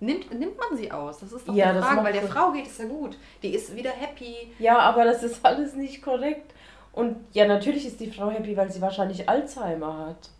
Nimmt, 0.00 0.32
nimmt 0.38 0.58
man 0.58 0.76
sie 0.76 0.90
aus? 0.90 1.20
Das 1.20 1.32
ist 1.32 1.48
doch 1.48 1.54
Ja, 1.54 1.72
die 1.72 1.78
Frage, 1.78 2.04
weil 2.04 2.12
der 2.12 2.22
so- 2.22 2.28
Frau 2.28 2.50
geht 2.52 2.66
es 2.66 2.76
ja 2.78 2.84
gut. 2.86 3.16
Die 3.42 3.54
ist 3.54 3.74
wieder 3.74 3.90
happy. 3.90 4.52
ja, 4.58 4.78
aber 4.80 5.04
das 5.04 5.22
ist 5.22 5.44
alles 5.46 5.74
nicht 5.74 6.02
korrekt. 6.02 6.52
Und 6.92 7.16
ja, 7.32 7.46
natürlich 7.46 7.86
ist 7.86 8.00
die 8.00 8.10
Frau 8.10 8.28
happy, 8.30 8.56
weil 8.56 8.70
sie 8.70 8.80
wahrscheinlich 8.82 9.28
Alzheimer 9.28 10.06
hat 10.08 10.30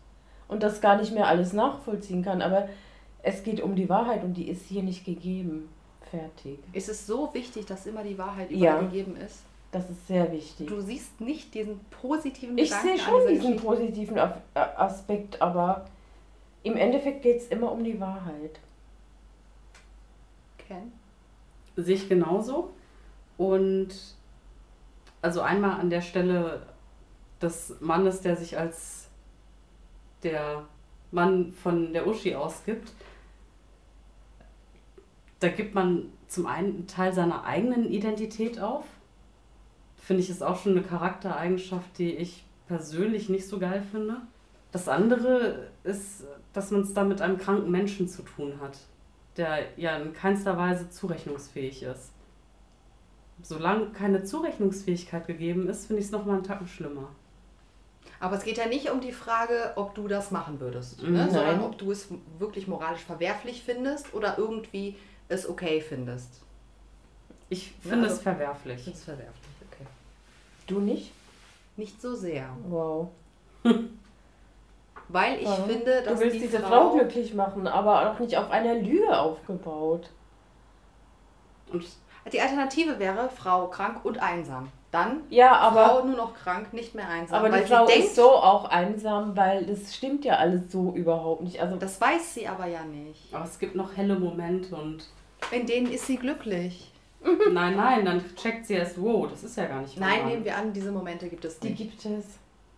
und 0.49 0.61
das 0.61 0.81
gar 0.81 0.97
nicht 0.97 1.13
mehr 1.13 1.27
alles 1.27 1.53
nachvollziehen 1.53 2.23
kann. 2.23 2.41
Aber 2.41 2.67
es 3.25 3.43
geht 3.43 3.59
um 3.59 3.75
die 3.75 3.89
Wahrheit 3.89 4.23
und 4.23 4.35
die 4.35 4.47
ist 4.49 4.67
hier 4.67 4.83
nicht 4.83 5.03
gegeben. 5.03 5.67
Fertig. 6.11 6.59
Ist 6.73 6.89
es 6.89 7.07
so 7.07 7.33
wichtig, 7.33 7.65
dass 7.65 7.87
immer 7.87 8.03
die 8.03 8.17
Wahrheit 8.19 8.51
Ja. 8.51 8.75
überall 8.75 8.85
gegeben 8.89 9.17
ist? 9.17 9.41
Das 9.71 9.89
ist 9.89 10.07
sehr 10.07 10.31
wichtig. 10.31 10.67
Du 10.67 10.79
siehst 10.79 11.19
nicht 11.19 11.53
diesen 11.55 11.79
positiven 11.89 12.55
Ich 12.57 12.69
Gedanken 12.69 12.87
sehe 12.87 12.99
schon 12.99 13.27
diesen 13.27 13.55
positiven 13.57 14.17
Aspekt, 14.53 15.41
aber 15.41 15.85
im 16.61 16.77
Endeffekt 16.77 17.23
geht 17.23 17.37
es 17.37 17.47
immer 17.47 17.71
um 17.71 17.83
die 17.83 17.99
Wahrheit. 17.99 18.59
Ken? 20.59 20.91
Sehe 21.75 21.95
ich 21.95 22.07
genauso. 22.07 22.69
Und 23.37 23.89
also 25.23 25.41
einmal 25.41 25.79
an 25.79 25.89
der 25.89 26.01
Stelle 26.01 26.67
des 27.41 27.75
Mannes, 27.81 28.21
der 28.21 28.35
sich 28.37 28.57
als 28.57 29.09
der 30.21 30.63
Mann 31.11 31.51
von 31.51 31.91
der 31.91 32.07
Uschi 32.07 32.35
ausgibt, 32.35 32.93
da 35.39 35.49
gibt 35.49 35.75
man 35.75 36.11
zum 36.27 36.45
einen 36.45 36.75
einen 36.75 36.87
Teil 36.87 37.13
seiner 37.13 37.43
eigenen 37.45 37.85
Identität 37.89 38.59
auf. 38.59 38.85
Finde 39.97 40.21
ich 40.23 40.29
ist 40.29 40.43
auch 40.43 40.57
schon 40.61 40.73
eine 40.73 40.81
Charaktereigenschaft, 40.83 41.97
die 41.97 42.15
ich 42.15 42.45
persönlich 42.67 43.29
nicht 43.29 43.47
so 43.47 43.59
geil 43.59 43.83
finde. 43.91 44.17
Das 44.71 44.87
andere 44.87 45.67
ist, 45.83 46.23
dass 46.53 46.71
man 46.71 46.81
es 46.81 46.93
da 46.93 47.03
mit 47.03 47.21
einem 47.21 47.37
kranken 47.37 47.71
Menschen 47.71 48.07
zu 48.07 48.21
tun 48.23 48.59
hat, 48.61 48.77
der 49.37 49.59
ja 49.77 49.97
in 49.97 50.13
keinster 50.13 50.57
Weise 50.57 50.89
zurechnungsfähig 50.89 51.83
ist. 51.83 52.11
Solange 53.41 53.87
keine 53.91 54.23
Zurechnungsfähigkeit 54.23 55.27
gegeben 55.27 55.67
ist, 55.67 55.87
finde 55.87 55.99
ich 55.99 56.05
es 56.07 56.11
nochmal 56.11 56.35
einen 56.35 56.43
Tacken 56.43 56.67
schlimmer. 56.67 57.09
Aber 58.19 58.37
es 58.37 58.43
geht 58.43 58.57
ja 58.57 58.65
nicht 58.67 58.89
um 58.91 59.01
die 59.01 59.11
Frage, 59.11 59.73
ob 59.75 59.93
du 59.93 60.07
das 60.07 60.31
machen 60.31 60.59
würdest, 60.59 61.03
Mhm. 61.03 61.13
ne? 61.13 61.29
sondern 61.29 61.57
Nein. 61.57 61.65
ob 61.65 61.77
du 61.77 61.91
es 61.91 62.07
wirklich 62.39 62.67
moralisch 62.67 63.01
verwerflich 63.01 63.61
findest 63.63 64.13
oder 64.13 64.37
irgendwie 64.37 64.95
es 65.29 65.47
okay 65.49 65.81
findest. 65.81 66.41
Ich 67.49 67.67
Ja, 67.83 67.89
finde 67.91 68.05
also- 68.05 68.15
es 68.17 68.21
verwerflich. 68.21 68.85
Das 68.85 68.93
ist 68.95 69.03
verwerflich, 69.05 69.55
okay. 69.71 69.85
Du 70.67 70.79
nicht? 70.79 71.11
Nicht 71.77 72.01
so 72.01 72.15
sehr. 72.15 72.47
Wow. 72.67 73.09
Weil 75.07 75.35
ich 75.37 75.43
Ja. 75.43 75.55
finde, 75.55 76.01
dass 76.03 76.13
Du 76.15 76.19
willst 76.19 76.35
die 76.37 76.39
diese 76.41 76.59
Frau, 76.59 76.89
Frau 76.89 76.95
glücklich 76.95 77.33
machen, 77.35 77.67
aber 77.67 78.09
auch 78.11 78.19
nicht 78.19 78.37
auf 78.37 78.49
einer 78.49 78.73
Lüge 78.75 79.17
aufgebaut. 79.19 80.09
Und 81.71 81.85
Die 82.33 82.41
Alternative 82.41 82.97
wäre 82.97 83.29
Frau 83.29 83.67
krank 83.67 84.03
und 84.03 84.17
einsam. 84.19 84.71
Dann 84.89 85.21
Ja, 85.29 85.57
aber, 85.57 85.85
Frau 85.85 86.05
nur 86.05 86.15
noch 86.15 86.33
krank, 86.33 86.73
nicht 86.73 86.95
mehr 86.95 87.07
einsam. 87.07 87.37
aber 87.37 87.51
weil 87.51 87.61
die 87.61 87.67
Frau 87.71 87.85
sie 87.85 87.91
denkt, 87.93 88.07
ist 88.07 88.15
so 88.15 88.31
auch 88.31 88.65
einsam, 88.65 89.35
weil 89.37 89.65
das 89.65 89.93
stimmt 89.95 90.25
ja 90.25 90.37
alles 90.37 90.71
so 90.71 90.91
überhaupt 90.93 91.41
nicht. 91.43 91.59
Also 91.61 91.75
das 91.75 91.99
weiß 92.01 92.33
sie 92.33 92.47
aber 92.47 92.65
ja 92.65 92.83
nicht. 92.83 93.31
aber 93.33 93.43
es 93.45 93.59
gibt 93.59 93.75
noch 93.75 93.95
helle 93.95 94.17
Momente 94.17 94.75
und 94.75 95.05
In 95.51 95.65
denen 95.65 95.91
ist 95.91 96.07
sie 96.07 96.17
glücklich. 96.17 96.91
nein, 97.51 97.75
nein, 97.75 98.05
dann 98.05 98.23
checkt 98.35 98.67
sie 98.67 98.75
erst, 98.75 99.01
wow, 99.01 99.27
das 99.29 99.43
ist 99.43 99.57
ja 99.57 99.65
gar 99.65 99.81
nicht 99.81 99.99
Nein, 99.99 100.27
nehmen 100.27 100.45
wir 100.45 100.55
an, 100.55 100.73
diese 100.73 100.91
Momente 100.91 101.27
gibt 101.27 101.45
es 101.45 101.59
die 101.59 101.69
nicht. 101.69 101.77
gibt 101.77 102.05
es. 102.05 102.25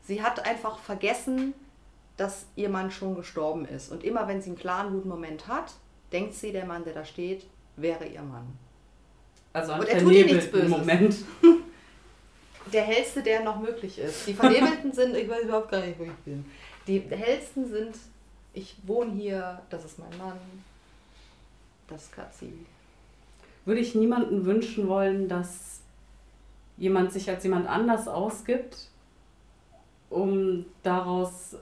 Sie 0.03 0.21
hat 0.21 0.45
einfach 0.47 0.79
vergessen, 0.79 1.53
dass 2.15 2.45
ihr 2.55 2.69
Mann 2.69 2.91
schon 2.91 3.15
gestorben 3.15 3.65
ist. 3.65 3.91
Und 3.91 4.03
immer 4.03 4.27
wenn 4.27 4.41
sie 4.41 4.49
einen 4.49 4.57
klaren, 4.57 4.93
guten 4.93 5.09
Moment 5.09 5.47
hat, 5.47 5.73
denkt 6.11 6.33
sie, 6.33 6.51
der 6.51 6.65
Mann, 6.65 6.83
der 6.83 6.93
da 6.93 7.05
steht, 7.05 7.45
wäre 7.75 8.05
ihr 8.05 8.21
Mann. 8.21 8.47
Also 9.53 9.73
ein 9.73 9.79
Und 9.81 9.89
er 9.89 9.99
tut 9.99 10.13
ihr 10.13 10.25
nichts 10.25 10.51
Böses. 10.51 10.69
Moment. 10.69 11.15
Der 12.73 12.83
hellste, 12.83 13.23
der 13.23 13.43
noch 13.43 13.61
möglich 13.61 13.97
ist. 13.97 14.27
Die 14.27 14.33
Vernebelten 14.33 14.91
sind, 14.93 15.15
ich 15.15 15.29
weiß 15.29 15.43
überhaupt 15.43 15.71
gar 15.71 15.79
nicht, 15.79 15.97
wo 15.97 16.03
ich 16.03 16.11
bin. 16.25 16.43
Die 16.85 16.99
hellsten 16.99 17.65
sind, 17.65 17.95
ich 18.53 18.75
wohne 18.83 19.13
hier, 19.13 19.61
das 19.69 19.85
ist 19.85 19.99
mein 19.99 20.17
Mann, 20.17 20.37
das 21.87 22.11
Katzi. 22.11 22.53
Würde 23.65 23.81
ich 23.81 23.95
niemanden 23.95 24.45
wünschen 24.45 24.87
wollen, 24.87 25.27
dass 25.27 25.81
jemand 26.77 27.11
sich 27.11 27.29
als 27.29 27.43
jemand 27.43 27.67
anders 27.67 28.07
ausgibt, 28.07 28.89
um 30.09 30.65
daraus 30.83 31.55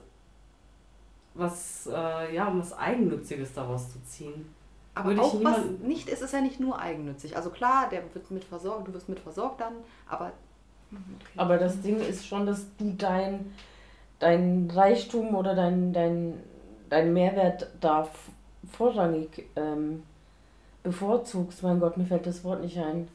was, 1.34 1.88
äh, 1.92 2.34
ja, 2.34 2.48
um 2.48 2.60
was 2.60 2.72
Eigennütziges 2.72 3.52
daraus 3.52 3.92
zu 3.92 4.02
ziehen. 4.04 4.54
Aber 4.94 5.10
Würde 5.10 5.20
ich 5.20 5.26
auch 5.26 5.44
was 5.44 5.58
nicht, 5.82 6.08
es 6.08 6.22
ist 6.22 6.32
ja 6.32 6.40
nicht 6.40 6.58
nur 6.58 6.78
eigennützig. 6.78 7.36
Also 7.36 7.50
klar, 7.50 7.88
der 7.90 8.02
wird 8.14 8.30
mit 8.30 8.44
versorgt, 8.44 8.88
du 8.88 8.94
wirst 8.94 9.08
mit 9.08 9.20
versorgt 9.20 9.60
dann, 9.60 9.74
aber. 10.08 10.32
Okay. 10.90 11.02
Aber 11.36 11.58
das 11.58 11.82
Ding 11.82 12.00
ist 12.00 12.26
schon, 12.26 12.46
dass 12.46 12.64
du 12.78 12.94
dein, 12.96 13.52
dein 14.20 14.70
Reichtum 14.72 15.34
oder 15.34 15.54
dein, 15.54 15.92
dein, 15.92 16.42
dein 16.88 17.12
Mehrwert 17.12 17.70
da 17.80 18.08
vorrangig 18.72 19.46
ähm, 19.56 20.04
bevorzugst. 20.86 21.62
Mein 21.64 21.80
Gott, 21.80 21.96
mir 21.96 22.06
fällt 22.06 22.26
das 22.26 22.44
Wort 22.44 22.62
nicht 22.62 22.78
ein. 22.78 23.08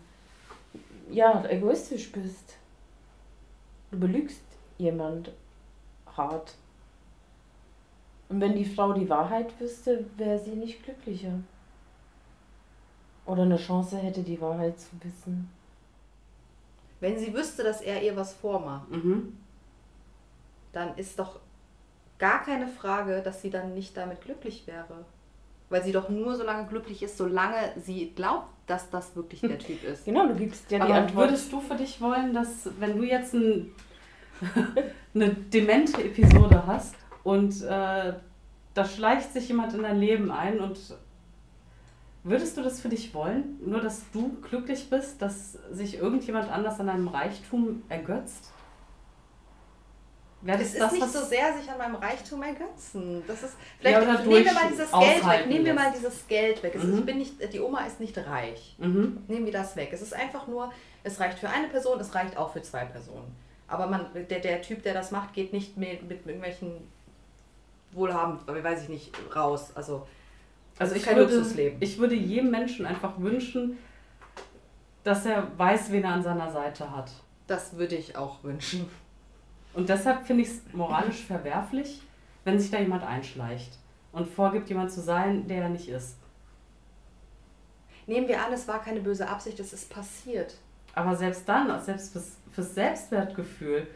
Ja, 1.09 1.43
egoistisch 1.45 2.11
bist. 2.11 2.55
Du 3.91 3.99
belügst 3.99 4.41
jemand 4.77 5.31
hart. 6.17 6.55
Und 8.29 8.39
wenn 8.41 8.55
die 8.55 8.65
Frau 8.65 8.93
die 8.93 9.09
Wahrheit 9.09 9.57
wüsste, 9.59 10.05
wäre 10.17 10.39
sie 10.39 10.51
nicht 10.51 10.83
glücklicher. 10.83 11.33
Oder 13.25 13.43
eine 13.43 13.57
Chance 13.57 13.97
hätte, 13.97 14.23
die 14.23 14.39
Wahrheit 14.41 14.79
zu 14.79 14.89
wissen. 15.03 15.49
Wenn 16.99 17.17
sie 17.17 17.33
wüsste, 17.33 17.63
dass 17.63 17.81
er 17.81 18.01
ihr 18.01 18.15
was 18.15 18.33
vormacht, 18.33 18.89
Mhm. 18.89 19.37
dann 20.73 20.97
ist 20.97 21.17
doch 21.19 21.39
gar 22.19 22.43
keine 22.43 22.67
Frage, 22.67 23.21
dass 23.21 23.41
sie 23.41 23.49
dann 23.49 23.73
nicht 23.73 23.95
damit 23.97 24.21
glücklich 24.21 24.67
wäre. 24.67 25.05
Weil 25.71 25.83
sie 25.83 25.93
doch 25.93 26.09
nur 26.09 26.35
so 26.35 26.43
lange 26.43 26.67
glücklich 26.67 27.01
ist, 27.01 27.17
solange 27.17 27.71
sie 27.83 28.11
glaubt, 28.13 28.49
dass 28.67 28.89
das 28.89 29.15
wirklich 29.15 29.39
der 29.39 29.57
Typ 29.57 29.81
ist. 29.83 30.03
Genau, 30.05 30.27
du 30.27 30.35
gibst 30.35 30.69
ja 30.69 30.77
die 30.77 30.83
Aber 30.83 30.95
Antwort. 30.95 31.29
würdest 31.29 31.51
du 31.51 31.61
für 31.61 31.75
dich 31.75 31.99
wollen, 32.01 32.33
dass 32.33 32.69
wenn 32.77 32.97
du 32.97 33.03
jetzt 33.03 33.33
ein, 33.33 33.71
eine 35.15 35.29
demente 35.29 36.03
Episode 36.03 36.63
hast 36.67 36.95
und 37.23 37.61
äh, 37.63 38.13
da 38.73 38.85
schleicht 38.85 39.31
sich 39.31 39.47
jemand 39.47 39.73
in 39.73 39.83
dein 39.83 39.97
Leben 39.97 40.29
ein 40.29 40.59
und 40.59 40.77
würdest 42.25 42.57
du 42.57 42.61
das 42.61 42.81
für 42.81 42.89
dich 42.89 43.13
wollen? 43.13 43.57
Nur, 43.65 43.79
dass 43.79 44.03
du 44.11 44.37
glücklich 44.41 44.89
bist, 44.89 45.21
dass 45.21 45.53
sich 45.71 45.97
irgendjemand 45.97 46.51
anders 46.51 46.81
an 46.81 46.87
deinem 46.87 47.07
Reichtum 47.07 47.81
ergötzt? 47.87 48.51
Wäre 50.43 50.61
Es 50.61 50.73
ist 50.73 50.91
nicht 50.91 51.09
so 51.11 51.23
sehr 51.23 51.55
sich 51.55 51.69
an 51.69 51.77
meinem 51.77 51.95
Reichtum 51.95 52.41
ergötzen. 52.41 53.21
Das 53.27 53.43
ist, 53.43 53.55
Ja, 53.81 53.99
vielleicht 54.01 54.01
oder 54.01 54.25
nehmen 54.25 54.45
wir 54.45 54.53
mal 54.53 54.69
dieses 54.71 54.91
Geld 54.91 55.27
weg. 55.27 55.47
Nehmen 55.47 55.65
wir 55.65 55.73
mal 55.73 55.91
dieses 55.95 56.27
Geld 56.27 56.63
weg. 56.63 56.73
Es 56.75 56.83
ist, 56.83 56.89
Mhm. 56.89 56.97
ich 56.99 57.05
bin 57.05 57.17
nicht, 57.19 57.53
die 57.53 57.59
Oma 57.59 57.85
ist 57.85 57.99
nicht 57.99 58.17
reich. 58.17 58.75
Mhm. 58.79 59.23
Nehmen 59.27 59.45
wir 59.45 59.53
das 59.53 59.75
weg. 59.75 59.89
Es 59.93 60.01
ist 60.01 60.13
einfach 60.13 60.47
nur, 60.47 60.71
es 61.03 61.19
reicht 61.19 61.37
für 61.39 61.49
eine 61.49 61.67
Person, 61.67 61.99
es 61.99 62.13
reicht 62.15 62.37
auch 62.37 62.51
für 62.53 62.61
zwei 62.61 62.85
Personen. 62.85 63.35
Aber 63.67 63.87
man, 63.87 64.07
der, 64.13 64.39
der 64.39 64.61
Typ, 64.61 64.83
der 64.83 64.93
das 64.93 65.11
macht, 65.11 65.33
geht 65.33 65.53
nicht 65.53 65.77
mit, 65.77 66.01
mit 66.09 66.25
irgendwelchen 66.25 66.87
wohlhabend, 67.93 68.41
weiß 68.47 68.83
ich 68.83 68.89
nicht, 68.89 69.11
raus. 69.35 69.71
Also, 69.75 70.07
Also 70.79 70.95
ich 70.95 71.03
kein 71.03 71.15
würde, 71.17 71.75
ich 71.79 71.97
würde 71.99 72.15
jedem 72.15 72.49
Menschen 72.51 72.85
einfach 72.85 73.13
wünschen, 73.19 73.77
dass 75.03 75.25
er 75.25 75.47
weiß, 75.57 75.91
wen 75.91 76.03
er 76.03 76.13
an 76.13 76.23
seiner 76.23 76.51
Seite 76.51 76.95
hat. 76.95 77.11
das 77.47 77.75
würde 77.77 77.95
ich 77.95 78.15
auch 78.15 78.43
wünschen. 78.43 78.89
Und 79.73 79.89
deshalb 79.89 80.25
finde 80.25 80.43
ich 80.43 80.49
es 80.49 80.73
moralisch 80.73 81.23
verwerflich, 81.23 82.01
wenn 82.43 82.59
sich 82.59 82.71
da 82.71 82.79
jemand 82.79 83.03
einschleicht 83.03 83.77
und 84.11 84.27
vorgibt, 84.27 84.69
jemand 84.69 84.91
zu 84.91 85.01
sein, 85.01 85.47
der 85.47 85.63
er 85.63 85.69
nicht 85.69 85.87
ist. 85.87 86.17
Nehmen 88.07 88.27
wir 88.27 88.43
an, 88.43 88.51
es 88.51 88.67
war 88.67 88.81
keine 88.81 88.99
böse 88.99 89.27
Absicht, 89.27 89.59
es 89.59 89.73
ist 89.73 89.89
passiert. 89.89 90.55
Aber 90.93 91.15
selbst 91.15 91.47
dann, 91.47 91.81
selbst 91.81 92.11
fürs, 92.11 92.37
fürs 92.51 92.73
Selbstwertgefühl, 92.75 93.87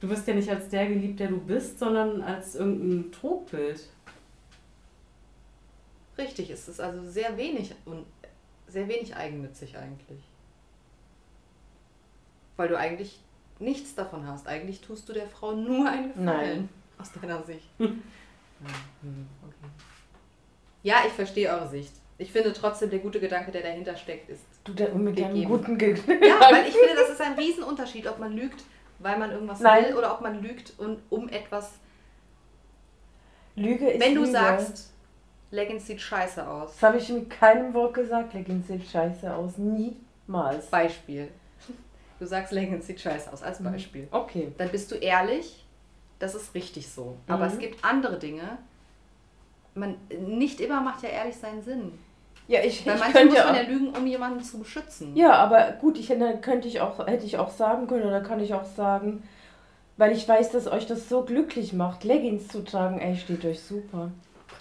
du 0.00 0.08
wirst 0.08 0.26
ja 0.26 0.34
nicht 0.34 0.50
als 0.50 0.68
der 0.68 0.86
geliebt, 0.86 1.20
der 1.20 1.28
du 1.28 1.40
bist, 1.40 1.78
sondern 1.78 2.20
als 2.20 2.54
irgendein 2.54 3.10
Trugbild. 3.12 3.88
Richtig, 6.18 6.50
es 6.50 6.68
ist 6.68 6.80
also 6.80 7.02
sehr 7.04 7.36
wenig 7.36 7.74
und 7.84 8.04
sehr 8.68 8.88
wenig 8.88 9.16
eigennützig 9.16 9.78
eigentlich. 9.78 10.22
Weil 12.56 12.68
du 12.68 12.76
eigentlich 12.76 13.20
nichts 13.58 13.94
davon 13.94 14.26
hast. 14.26 14.46
Eigentlich 14.46 14.80
tust 14.80 15.08
du 15.08 15.12
der 15.12 15.26
Frau 15.26 15.52
nur 15.52 15.88
einen 15.88 16.08
Gefallen. 16.08 16.24
Nein. 16.24 16.68
Aus 16.98 17.12
deiner 17.12 17.42
Sicht. 17.42 17.68
Ja, 17.78 17.86
hm, 17.86 19.26
okay. 19.46 19.70
ja, 20.82 20.96
ich 21.06 21.12
verstehe 21.12 21.50
eure 21.50 21.68
Sicht. 21.68 21.92
Ich 22.18 22.32
finde 22.32 22.54
trotzdem, 22.54 22.88
der 22.88 23.00
gute 23.00 23.20
Gedanke, 23.20 23.50
der 23.52 23.60
dahinter 23.62 23.94
steckt, 23.96 24.30
ist. 24.30 24.42
Du 24.64 24.72
da 24.72 24.88
mit 24.94 25.18
deinem 25.18 25.34
Gegeben. 25.34 25.50
guten 25.50 25.76
Ge 25.78 25.90
Ja, 25.92 26.40
weil 26.50 26.66
ich 26.66 26.74
finde, 26.74 26.94
das 26.96 27.10
ist 27.10 27.20
ein 27.20 27.34
Riesenunterschied, 27.34 28.06
ob 28.06 28.18
man 28.18 28.32
lügt, 28.32 28.64
weil 28.98 29.18
man 29.18 29.30
irgendwas 29.30 29.60
Nein. 29.60 29.84
will 29.86 29.94
oder 29.96 30.14
ob 30.14 30.22
man 30.22 30.42
lügt 30.42 30.72
und 30.78 31.02
um 31.10 31.28
etwas. 31.28 31.72
Lüge 33.54 33.90
ist 33.90 34.00
Wenn 34.00 34.14
du 34.14 34.20
Lüge. 34.22 34.32
sagst, 34.32 34.92
Leggings 35.50 35.86
sieht 35.86 36.00
scheiße 36.00 36.48
aus. 36.48 36.72
Das 36.72 36.82
habe 36.82 36.98
ich 36.98 37.08
mit 37.10 37.28
keinem 37.28 37.74
Wort 37.74 37.92
gesagt. 37.94 38.32
Leggings 38.32 38.66
sieht 38.68 38.86
scheiße 38.88 39.34
aus. 39.34 39.58
Niemals. 39.58 40.66
Beispiel. 40.70 41.28
Du 42.18 42.26
sagst, 42.26 42.52
Leggings 42.52 42.86
sieht 42.86 43.00
scheiße 43.00 43.32
aus, 43.32 43.40
Mhm. 43.40 43.46
als 43.46 43.62
Beispiel. 43.62 44.08
Okay. 44.10 44.52
Dann 44.58 44.68
bist 44.70 44.90
du 44.90 44.94
ehrlich, 44.96 45.64
das 46.18 46.34
ist 46.34 46.54
richtig 46.54 46.88
so. 46.88 47.16
Aber 47.28 47.44
Mhm. 47.46 47.50
es 47.52 47.58
gibt 47.58 47.84
andere 47.84 48.18
Dinge. 48.18 48.58
Man, 49.74 49.96
nicht 50.18 50.60
immer 50.60 50.80
macht 50.80 51.02
ja 51.02 51.10
ehrlich 51.10 51.36
seinen 51.36 51.62
Sinn. 51.62 51.98
Ja, 52.48 52.60
ich, 52.60 52.86
Weil 52.86 52.94
ich 52.94 53.00
manchmal 53.00 53.12
könnte 53.24 53.34
muss 53.36 53.44
man 53.44 53.54
ja 53.56 53.62
ja, 53.62 53.68
lügen, 53.68 53.88
um 53.88 54.06
jemanden 54.06 54.40
zu 54.42 54.58
beschützen. 54.60 55.16
ja, 55.16 55.32
aber 55.32 55.72
gut, 55.72 55.98
ich 55.98 56.08
hätte, 56.08 56.38
könnte 56.40 56.68
ich 56.68 56.80
auch, 56.80 57.04
hätte 57.06 57.26
ich 57.26 57.36
auch 57.38 57.50
sagen 57.50 57.86
können 57.88 58.04
oder 58.06 58.20
kann 58.20 58.40
ich 58.40 58.54
auch 58.54 58.64
sagen, 58.64 59.22
weil 59.96 60.12
ich 60.12 60.26
weiß, 60.28 60.52
dass 60.52 60.66
euch 60.68 60.86
das 60.86 61.08
so 61.08 61.22
glücklich 61.22 61.72
macht, 61.72 62.04
Leggings 62.04 62.48
zu 62.48 62.62
tragen. 62.64 63.00
Ey, 63.00 63.16
steht 63.16 63.44
euch 63.44 63.60
super. 63.62 64.10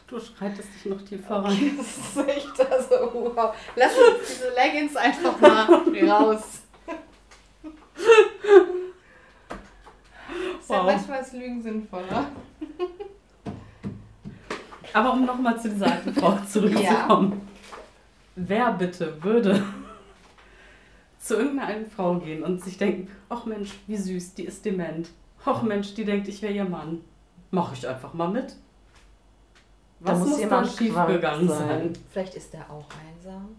Du 0.07 0.19
schreitest 0.19 0.67
dich 0.73 0.85
noch 0.91 1.01
tiefer 1.03 1.35
rein. 1.43 1.71
Das 1.77 1.97
ist 1.97 2.27
echt 2.27 2.71
also, 2.71 3.33
wow. 3.35 3.53
Lass 3.75 3.91
uns 3.97 4.27
diese 4.29 4.49
Leggings 4.53 4.95
einfach 4.95 5.39
mal 5.39 5.65
raus. 6.09 6.61
Ist 10.59 10.69
ja 10.69 10.83
manchmal 10.83 11.21
ist 11.21 11.33
Lügen 11.33 11.61
sinnvoller. 11.61 12.27
Aber 14.93 15.13
um 15.13 15.25
nochmal 15.25 15.59
zu 15.59 15.69
dieser 15.69 15.91
alten 15.91 16.13
Frau 16.13 16.37
zurückzukommen. 16.49 17.47
Wer 18.35 18.71
bitte 18.73 19.21
würde 19.23 19.63
zu 21.19 21.35
irgendeiner 21.35 21.67
alten 21.67 21.89
Frau 21.89 22.15
gehen 22.15 22.43
und 22.43 22.63
sich 22.63 22.77
denken, 22.77 23.11
ach 23.29 23.45
Mensch, 23.45 23.71
wie 23.87 23.97
süß, 23.97 24.35
die 24.35 24.45
ist 24.45 24.63
dement. 24.63 25.09
Ach 25.43 25.61
Mensch, 25.63 25.93
die 25.93 26.05
denkt, 26.05 26.27
ich 26.27 26.41
wäre 26.41 26.53
ihr 26.53 26.65
Mann. 26.65 27.01
Mach 27.51 27.73
ich 27.73 27.87
einfach 27.87 28.13
mal 28.13 28.29
mit. 28.29 28.55
Da 29.99 30.11
Was 30.11 30.19
muss 30.19 30.27
muss, 30.29 30.37
da 30.37 30.43
jemand 30.43 30.67
schiefgegangen 30.67 31.47
sein. 31.47 31.67
sein? 31.67 31.93
Vielleicht 32.11 32.35
ist 32.35 32.53
er 32.53 32.69
auch 32.69 32.87
einsam. 33.07 33.55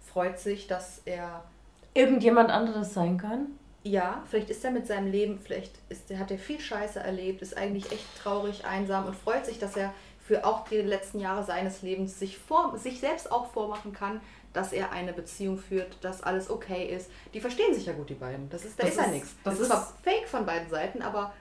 Freut 0.00 0.38
sich, 0.38 0.66
dass 0.66 1.02
er. 1.04 1.44
Irgendjemand 1.94 2.50
anderes 2.50 2.94
sein 2.94 3.18
kann? 3.18 3.46
Ja, 3.84 4.22
vielleicht 4.30 4.50
ist 4.50 4.64
er 4.64 4.70
mit 4.70 4.86
seinem 4.86 5.10
Leben, 5.10 5.40
vielleicht 5.42 5.72
ist, 5.88 6.08
hat 6.16 6.30
er 6.30 6.38
viel 6.38 6.60
Scheiße 6.60 7.00
erlebt, 7.00 7.42
ist 7.42 7.56
eigentlich 7.56 7.90
echt 7.90 8.06
traurig, 8.22 8.64
einsam 8.64 9.06
und 9.06 9.16
freut 9.16 9.44
sich, 9.44 9.58
dass 9.58 9.76
er 9.76 9.92
für 10.24 10.46
auch 10.46 10.68
die 10.68 10.76
letzten 10.76 11.18
Jahre 11.18 11.44
seines 11.44 11.82
Lebens 11.82 12.18
sich, 12.18 12.38
vor, 12.38 12.78
sich 12.78 13.00
selbst 13.00 13.32
auch 13.32 13.50
vormachen 13.50 13.92
kann, 13.92 14.20
dass 14.52 14.72
er 14.72 14.92
eine 14.92 15.12
Beziehung 15.12 15.58
führt, 15.58 15.96
dass 16.02 16.22
alles 16.22 16.48
okay 16.48 16.86
ist. 16.94 17.10
Die 17.34 17.40
verstehen 17.40 17.74
sich 17.74 17.86
ja 17.86 17.92
gut, 17.92 18.08
die 18.08 18.14
beiden. 18.14 18.48
Das 18.50 18.64
ist, 18.64 18.78
da 18.78 18.84
Das 18.84 18.92
ist 18.92 19.00
ja 19.00 19.06
nichts. 19.08 19.34
das 19.42 19.54
Das 19.54 19.60
ist 19.62 19.68
zwar 19.68 19.92
fake 20.02 20.28
von 20.28 20.46
beiden 20.46 20.68
Seiten, 20.70 21.02
aber 21.02 21.32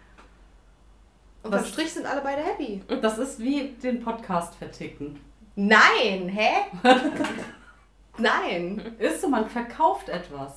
unterm 1.44 1.66
Strich 1.66 1.94
sind 1.94 2.06
alle 2.06 2.22
beide 2.22 2.42
happy. 2.42 2.82
Das 3.02 3.18
ist 3.18 3.40
wie 3.40 3.70
den 3.84 4.02
Podcast 4.02 4.56
verticken. 4.56 5.20
Nein, 5.56 6.30
hä? 6.30 6.50
Nein. 8.18 8.96
Ist 9.00 9.22
so, 9.22 9.28
man 9.28 9.48
verkauft 9.50 10.10
etwas. 10.10 10.54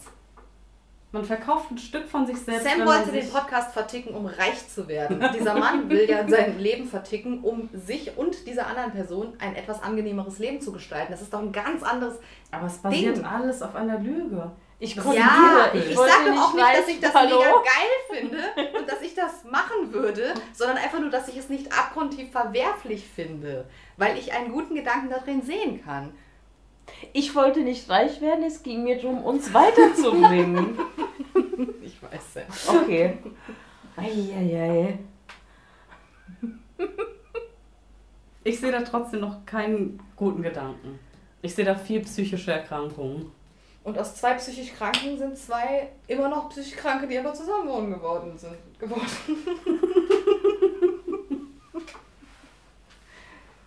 Man 1.12 1.24
verkauft 1.24 1.70
ein 1.70 1.78
Stück 1.78 2.08
von 2.08 2.26
sich 2.26 2.36
selbst. 2.38 2.64
Sam 2.64 2.84
wollte 2.84 3.12
den 3.12 3.30
Podcast 3.30 3.72
verticken, 3.72 4.14
um 4.14 4.26
reich 4.26 4.68
zu 4.68 4.88
werden. 4.88 5.24
Dieser 5.38 5.54
Mann 5.54 5.88
will 5.88 6.10
ja 6.10 6.28
sein 6.28 6.58
Leben 6.58 6.88
verticken, 6.88 7.44
um 7.44 7.68
sich 7.72 8.16
und 8.18 8.48
dieser 8.48 8.66
anderen 8.66 8.90
Person 8.90 9.34
ein 9.38 9.54
etwas 9.54 9.80
angenehmeres 9.80 10.40
Leben 10.40 10.60
zu 10.60 10.72
gestalten. 10.72 11.12
Das 11.12 11.22
ist 11.22 11.32
doch 11.32 11.38
ein 11.38 11.52
ganz 11.52 11.84
anderes. 11.84 12.18
Aber 12.50 12.66
es 12.66 12.78
basiert 12.78 13.18
Ding. 13.18 13.24
alles 13.24 13.62
auf 13.62 13.76
einer 13.76 14.00
Lüge. 14.00 14.50
Ich 14.80 14.96
korrigiere, 14.96 15.24
Ja, 15.24 15.70
ich 15.72 15.90
ich, 15.90 15.96
sage 15.96 16.10
doch 16.34 16.48
auch 16.48 16.54
nicht, 16.54 16.78
dass 16.78 16.88
ich 16.88 17.00
das 17.00 17.14
Hallo? 17.14 17.38
mega 17.38 17.52
geil 17.52 18.18
finde 18.18 18.76
und 18.76 18.90
dass 18.90 19.00
ich 19.00 19.14
das 19.14 19.44
machen 19.44 19.92
würde, 19.92 20.34
sondern 20.52 20.78
einfach 20.78 20.98
nur, 20.98 21.10
dass 21.10 21.28
ich 21.28 21.36
es 21.36 21.48
nicht 21.48 21.72
abgrundtief 21.72 22.32
verwerflich 22.32 23.06
finde, 23.06 23.66
weil 23.96 24.18
ich 24.18 24.32
einen 24.32 24.50
guten 24.50 24.74
Gedanken 24.74 25.10
darin 25.10 25.42
sehen 25.42 25.80
kann. 25.84 26.12
Ich 27.12 27.34
wollte 27.34 27.60
nicht 27.60 27.88
reich 27.88 28.20
werden, 28.20 28.44
es 28.44 28.62
ging 28.62 28.84
mir 28.84 29.00
darum, 29.00 29.24
uns 29.24 29.52
weiterzubringen. 29.52 30.78
Ich 31.82 32.02
weiß 32.02 32.34
ja. 32.34 32.80
Okay. 32.80 33.18
Eieiei. 33.96 34.98
Ich 38.42 38.60
sehe 38.60 38.72
da 38.72 38.82
trotzdem 38.82 39.20
noch 39.20 39.46
keinen 39.46 40.00
guten 40.16 40.42
Gedanken. 40.42 40.98
Ich 41.42 41.54
sehe 41.54 41.64
da 41.64 41.74
viel 41.74 42.00
psychische 42.00 42.52
Erkrankungen. 42.52 43.30
Und 43.84 43.98
aus 43.98 44.16
zwei 44.16 44.34
psychisch 44.34 44.74
Kranken 44.74 45.18
sind 45.18 45.36
zwei 45.36 45.90
immer 46.06 46.28
noch 46.28 46.48
psychisch 46.50 46.76
Kranke, 46.76 47.06
die 47.06 47.18
aber 47.18 47.34
zusammen 47.34 47.68
wohnen 47.68 47.92
geworden 47.92 48.36
sind. 48.36 48.56
Geworden. 48.78 49.06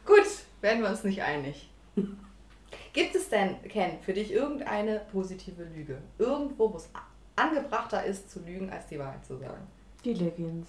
Gut, 0.05 0.27
werden 0.61 0.83
wir 0.83 0.89
uns 0.89 1.03
nicht 1.03 1.21
einig. 1.21 1.69
Gibt 2.97 3.13
es 3.13 3.29
denn, 3.29 3.61
Ken, 3.69 3.99
für 4.01 4.11
dich 4.11 4.31
irgendeine 4.31 5.01
positive 5.11 5.63
Lüge? 5.65 6.01
Irgendwo, 6.17 6.73
wo 6.73 6.77
es 6.77 6.89
angebrachter 7.35 8.03
ist, 8.03 8.31
zu 8.31 8.39
lügen, 8.39 8.71
als 8.71 8.87
die 8.87 8.97
Wahrheit 8.97 9.23
zu 9.23 9.37
sagen? 9.37 9.67
Die 10.03 10.13
Leggings. 10.15 10.67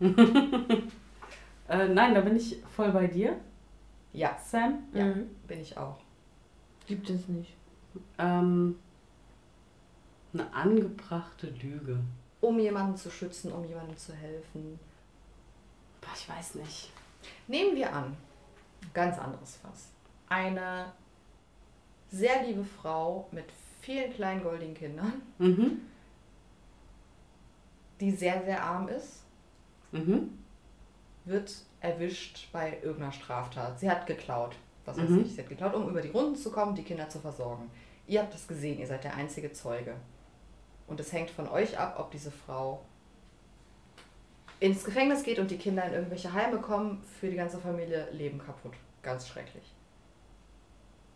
Äh, 1.68 1.86
nein, 1.86 2.14
da 2.14 2.20
bin 2.22 2.34
ich 2.34 2.56
voll 2.74 2.90
bei 2.90 3.06
dir, 3.06 3.38
Ja, 4.12 4.36
Sam. 4.44 4.80
Ja. 4.92 5.04
Mhm. 5.04 5.30
bin 5.46 5.60
ich 5.60 5.78
auch. 5.78 5.98
Gibt 6.88 7.08
es 7.08 7.28
nicht. 7.28 7.54
Ähm, 8.18 8.76
eine 10.34 10.52
angebrachte 10.52 11.46
Lüge. 11.62 12.00
Um 12.40 12.58
jemanden 12.58 12.96
zu 12.96 13.08
schützen, 13.08 13.52
um 13.52 13.64
jemandem 13.64 13.96
zu 13.96 14.12
helfen. 14.12 14.80
Boah, 16.00 16.10
ich 16.12 16.28
weiß 16.28 16.56
nicht. 16.56 16.92
Nehmen 17.46 17.76
wir 17.76 17.94
an, 17.94 18.16
ganz 18.92 19.16
anderes 19.16 19.54
Fass. 19.58 19.90
Eine 20.28 20.92
sehr 22.10 22.42
liebe 22.44 22.64
Frau 22.64 23.28
mit 23.32 23.46
vielen 23.80 24.12
kleinen 24.12 24.42
goldigen 24.42 24.74
Kindern, 24.74 25.22
Mhm. 25.38 25.80
die 28.00 28.10
sehr, 28.10 28.42
sehr 28.44 28.62
arm 28.62 28.88
ist, 28.88 29.22
Mhm. 29.92 30.38
wird 31.24 31.54
erwischt 31.80 32.48
bei 32.52 32.78
irgendeiner 32.82 33.12
Straftat. 33.12 33.78
Sie 33.80 33.90
hat 33.90 34.06
geklaut. 34.06 34.56
Was 34.86 34.96
weiß 34.98 35.10
Mhm. 35.10 35.20
ich, 35.22 35.34
sie 35.34 35.40
hat 35.42 35.48
geklaut, 35.48 35.74
um 35.74 35.88
über 35.88 36.00
die 36.00 36.08
Runden 36.08 36.36
zu 36.36 36.50
kommen, 36.50 36.74
die 36.74 36.82
Kinder 36.82 37.08
zu 37.08 37.20
versorgen. 37.20 37.70
Ihr 38.06 38.22
habt 38.22 38.34
es 38.34 38.48
gesehen, 38.48 38.78
ihr 38.78 38.86
seid 38.86 39.04
der 39.04 39.14
einzige 39.14 39.52
Zeuge. 39.52 39.94
Und 40.86 40.98
es 40.98 41.12
hängt 41.12 41.30
von 41.30 41.46
euch 41.48 41.78
ab, 41.78 41.96
ob 41.98 42.10
diese 42.10 42.30
Frau 42.30 42.82
ins 44.58 44.82
Gefängnis 44.84 45.22
geht 45.22 45.38
und 45.38 45.50
die 45.50 45.58
Kinder 45.58 45.84
in 45.84 45.92
irgendwelche 45.92 46.32
Heime 46.32 46.58
kommen, 46.58 47.02
für 47.20 47.28
die 47.30 47.36
ganze 47.36 47.58
Familie 47.58 48.08
Leben 48.10 48.38
kaputt. 48.38 48.72
Ganz 49.02 49.28
schrecklich. 49.28 49.64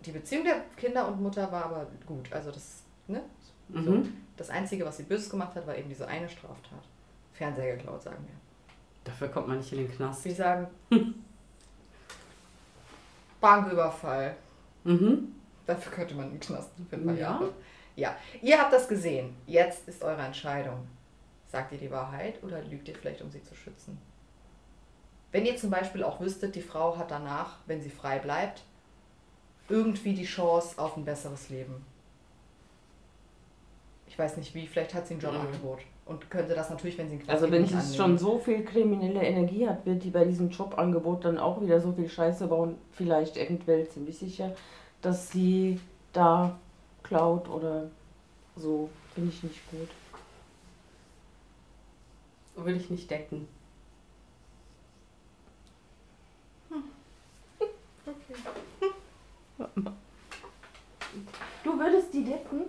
Die 0.04 0.12
Beziehung 0.12 0.44
der 0.44 0.60
Kinder 0.76 1.08
und 1.08 1.20
Mutter 1.22 1.50
war 1.50 1.64
aber 1.66 1.86
gut. 2.06 2.32
Also 2.32 2.50
das, 2.50 2.82
ne? 3.06 3.22
So. 3.72 3.78
Mhm. 3.92 4.14
Das 4.36 4.50
Einzige, 4.50 4.84
was 4.84 4.96
sie 4.98 5.04
böses 5.04 5.30
gemacht 5.30 5.54
hat, 5.54 5.66
war 5.66 5.76
eben 5.76 5.88
diese 5.88 6.06
eine 6.06 6.28
Straftat. 6.28 6.82
Fernseher 7.32 7.76
geklaut, 7.76 8.02
sagen 8.02 8.24
wir. 8.26 8.34
Dafür 9.04 9.28
kommt 9.28 9.48
man 9.48 9.58
nicht 9.58 9.72
in 9.72 9.78
den 9.78 9.90
Knast. 9.90 10.24
Wir 10.24 10.34
sagen 10.34 10.66
Banküberfall. 13.40 14.36
Mhm. 14.84 15.34
Dafür 15.66 15.92
könnte 15.92 16.14
man 16.14 16.26
einen 16.30 16.40
Knast 16.40 16.70
für 16.88 16.96
ein 16.96 17.04
paar 17.06 17.14
Ja. 17.14 17.20
Jahre. 17.20 17.52
Ja, 17.96 18.16
ihr 18.42 18.58
habt 18.60 18.72
das 18.72 18.88
gesehen. 18.88 19.36
Jetzt 19.46 19.88
ist 19.88 20.02
eure 20.02 20.22
Entscheidung. 20.22 20.86
Sagt 21.46 21.72
ihr 21.72 21.78
die 21.78 21.90
Wahrheit 21.90 22.42
oder 22.42 22.60
lügt 22.62 22.88
ihr 22.88 22.94
vielleicht, 22.94 23.22
um 23.22 23.30
sie 23.30 23.42
zu 23.42 23.54
schützen? 23.54 23.98
Wenn 25.30 25.46
ihr 25.46 25.56
zum 25.56 25.70
Beispiel 25.70 26.02
auch 26.02 26.20
wüsstet, 26.20 26.54
die 26.54 26.62
Frau 26.62 26.96
hat 26.98 27.10
danach, 27.10 27.58
wenn 27.66 27.80
sie 27.80 27.90
frei 27.90 28.18
bleibt, 28.18 28.62
irgendwie 29.68 30.14
die 30.14 30.24
Chance 30.24 30.78
auf 30.78 30.96
ein 30.96 31.04
besseres 31.04 31.48
Leben. 31.48 31.84
Ich 34.06 34.18
weiß 34.18 34.36
nicht 34.36 34.54
wie, 34.54 34.66
vielleicht 34.66 34.94
hat 34.94 35.06
sie 35.06 35.14
ein 35.14 35.20
Jobangebot 35.20 35.80
und 36.06 36.30
könnte 36.30 36.54
das 36.54 36.70
natürlich, 36.70 36.96
wenn 36.98 37.08
sie 37.08 37.16
einen 37.16 37.28
Also 37.28 37.50
wenn 37.50 37.64
annehmen. 37.64 37.94
schon 37.94 38.18
so 38.18 38.38
viel 38.38 38.64
kriminelle 38.64 39.22
Energie 39.22 39.66
hat, 39.68 39.84
wird 39.86 40.04
die 40.04 40.10
bei 40.10 40.24
diesem 40.24 40.50
Jobangebot 40.50 41.24
dann 41.24 41.38
auch 41.38 41.60
wieder 41.60 41.80
so 41.80 41.92
viel 41.92 42.08
Scheiße 42.08 42.46
bauen. 42.46 42.76
Vielleicht 42.92 43.36
eventuell 43.36 43.88
ziemlich 43.88 44.18
sicher, 44.18 44.54
dass 45.02 45.30
sie 45.30 45.80
da 46.12 46.56
klaut 47.02 47.48
oder 47.48 47.90
so. 48.56 48.88
Finde 49.14 49.30
ich 49.30 49.42
nicht 49.42 49.70
gut. 49.70 49.88
Will 52.64 52.76
ich 52.76 52.90
nicht 52.90 53.10
decken. 53.10 53.48
Du 61.64 61.73
würdest 61.84 62.12
die 62.14 62.24
decken? 62.24 62.62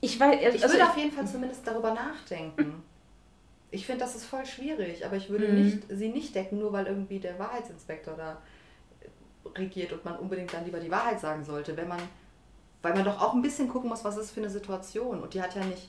Ich 0.00 0.18
weiß, 0.20 0.54
Ich 0.54 0.62
also 0.62 0.74
würde 0.74 0.88
auf 0.88 0.96
jeden 0.96 1.12
Fall 1.12 1.26
zumindest 1.26 1.66
darüber 1.66 1.92
nachdenken. 1.94 2.82
Ich 3.70 3.84
finde, 3.86 4.04
das 4.04 4.14
ist 4.14 4.24
voll 4.24 4.46
schwierig, 4.46 5.04
aber 5.04 5.16
ich 5.16 5.28
würde 5.28 5.48
Mhm. 5.48 5.54
nicht, 5.54 5.78
sie 5.88 6.08
nicht 6.08 6.34
decken, 6.34 6.58
nur 6.58 6.72
weil 6.72 6.86
irgendwie 6.86 7.18
der 7.18 7.38
Wahrheitsinspektor 7.38 8.14
da. 8.14 8.42
regiert 9.54 9.92
und 9.92 10.04
man 10.04 10.18
unbedingt 10.18 10.52
dann 10.52 10.64
lieber 10.64 10.80
die 10.80 10.90
Wahrheit 10.90 11.20
sagen 11.20 11.44
sollte, 11.44 11.76
wenn 11.76 11.88
man, 11.88 12.00
weil 12.82 12.94
man 12.94 13.04
doch 13.04 13.20
auch 13.22 13.32
ein 13.32 13.42
bisschen 13.42 13.68
gucken 13.68 13.88
muss, 13.88 14.04
was 14.04 14.16
ist 14.16 14.32
für 14.32 14.40
eine 14.40 14.50
Situation. 14.50 15.22
Und 15.22 15.32
die 15.34 15.40
hat 15.40 15.54
ja 15.54 15.64
nicht 15.64 15.88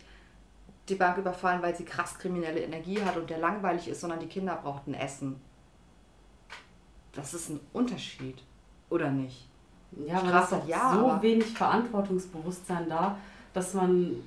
die 0.87 0.95
Bank 0.95 1.17
überfallen, 1.17 1.61
weil 1.61 1.75
sie 1.75 1.83
krass 1.83 2.17
kriminelle 2.17 2.61
Energie 2.61 3.01
hat 3.01 3.17
und 3.17 3.29
der 3.29 3.39
langweilig 3.39 3.87
ist, 3.89 3.99
sondern 4.01 4.19
die 4.19 4.27
Kinder 4.27 4.55
brauchten 4.55 4.93
Essen. 4.93 5.41
Das 7.13 7.33
ist 7.33 7.49
ein 7.49 7.59
Unterschied, 7.73 8.41
oder 8.89 9.09
nicht? 9.09 9.46
Ja, 9.91 10.19
aber 10.19 10.43
es 10.43 10.51
ist 10.51 10.67
ja, 10.67 10.93
so 10.93 11.21
wenig 11.21 11.47
Verantwortungsbewusstsein 11.47 12.89
da, 12.89 13.17
dass 13.53 13.73
man 13.73 14.17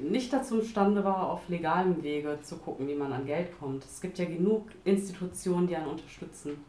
nicht 0.00 0.32
dazu 0.32 0.60
imstande 0.60 1.02
war, 1.04 1.30
auf 1.30 1.48
legalem 1.48 2.02
Wege 2.02 2.38
zu 2.42 2.58
gucken, 2.58 2.86
wie 2.86 2.94
man 2.94 3.12
an 3.12 3.26
Geld 3.26 3.58
kommt. 3.58 3.84
Es 3.84 4.00
gibt 4.00 4.18
ja 4.18 4.26
genug 4.26 4.68
Institutionen, 4.84 5.66
die 5.66 5.76
einen 5.76 5.88
unterstützen. 5.88 6.62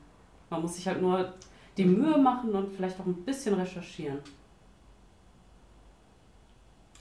Man 0.49 0.61
muss 0.61 0.75
sich 0.75 0.87
halt 0.87 1.01
nur 1.01 1.33
die 1.77 1.85
Mühe 1.85 2.17
machen 2.17 2.53
und 2.53 2.73
vielleicht 2.75 2.99
auch 2.99 3.05
ein 3.05 3.23
bisschen 3.25 3.55
recherchieren. 3.55 4.19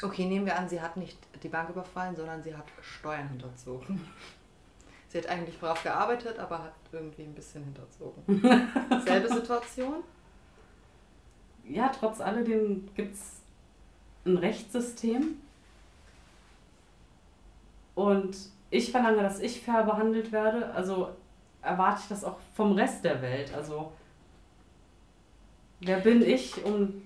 Okay, 0.02 0.24
nehmen 0.24 0.46
wir 0.46 0.58
an, 0.58 0.68
sie 0.68 0.80
hat 0.80 0.96
nicht 0.96 1.18
die 1.42 1.48
Bank 1.48 1.68
überfallen, 1.70 2.16
sondern 2.16 2.42
sie 2.42 2.54
hat 2.54 2.64
Steuern 2.80 3.28
hinterzogen. 3.28 4.00
Sie 5.08 5.18
hat 5.18 5.26
eigentlich 5.26 5.58
brav 5.58 5.82
gearbeitet, 5.82 6.38
aber 6.38 6.62
hat 6.62 6.72
irgendwie 6.92 7.22
ein 7.22 7.34
bisschen 7.34 7.64
hinterzogen. 7.64 8.22
Selbe 9.04 9.28
Situation? 9.28 10.04
Ja, 11.70 11.88
trotz 11.88 12.20
alledem 12.20 12.88
gibt 12.94 13.14
es 13.14 13.40
ein 14.24 14.36
Rechtssystem. 14.36 15.36
Und 17.94 18.36
ich 18.70 18.90
verlange, 18.90 19.22
dass 19.22 19.40
ich 19.40 19.60
fair 19.60 19.84
behandelt 19.84 20.32
werde. 20.32 20.72
Also 20.72 21.10
erwarte 21.62 22.00
ich 22.02 22.08
das 22.08 22.24
auch 22.24 22.38
vom 22.54 22.72
Rest 22.72 23.04
der 23.04 23.22
Welt. 23.22 23.54
Also 23.54 23.92
wer 25.80 26.00
bin 26.00 26.22
ich, 26.22 26.64
um 26.64 27.02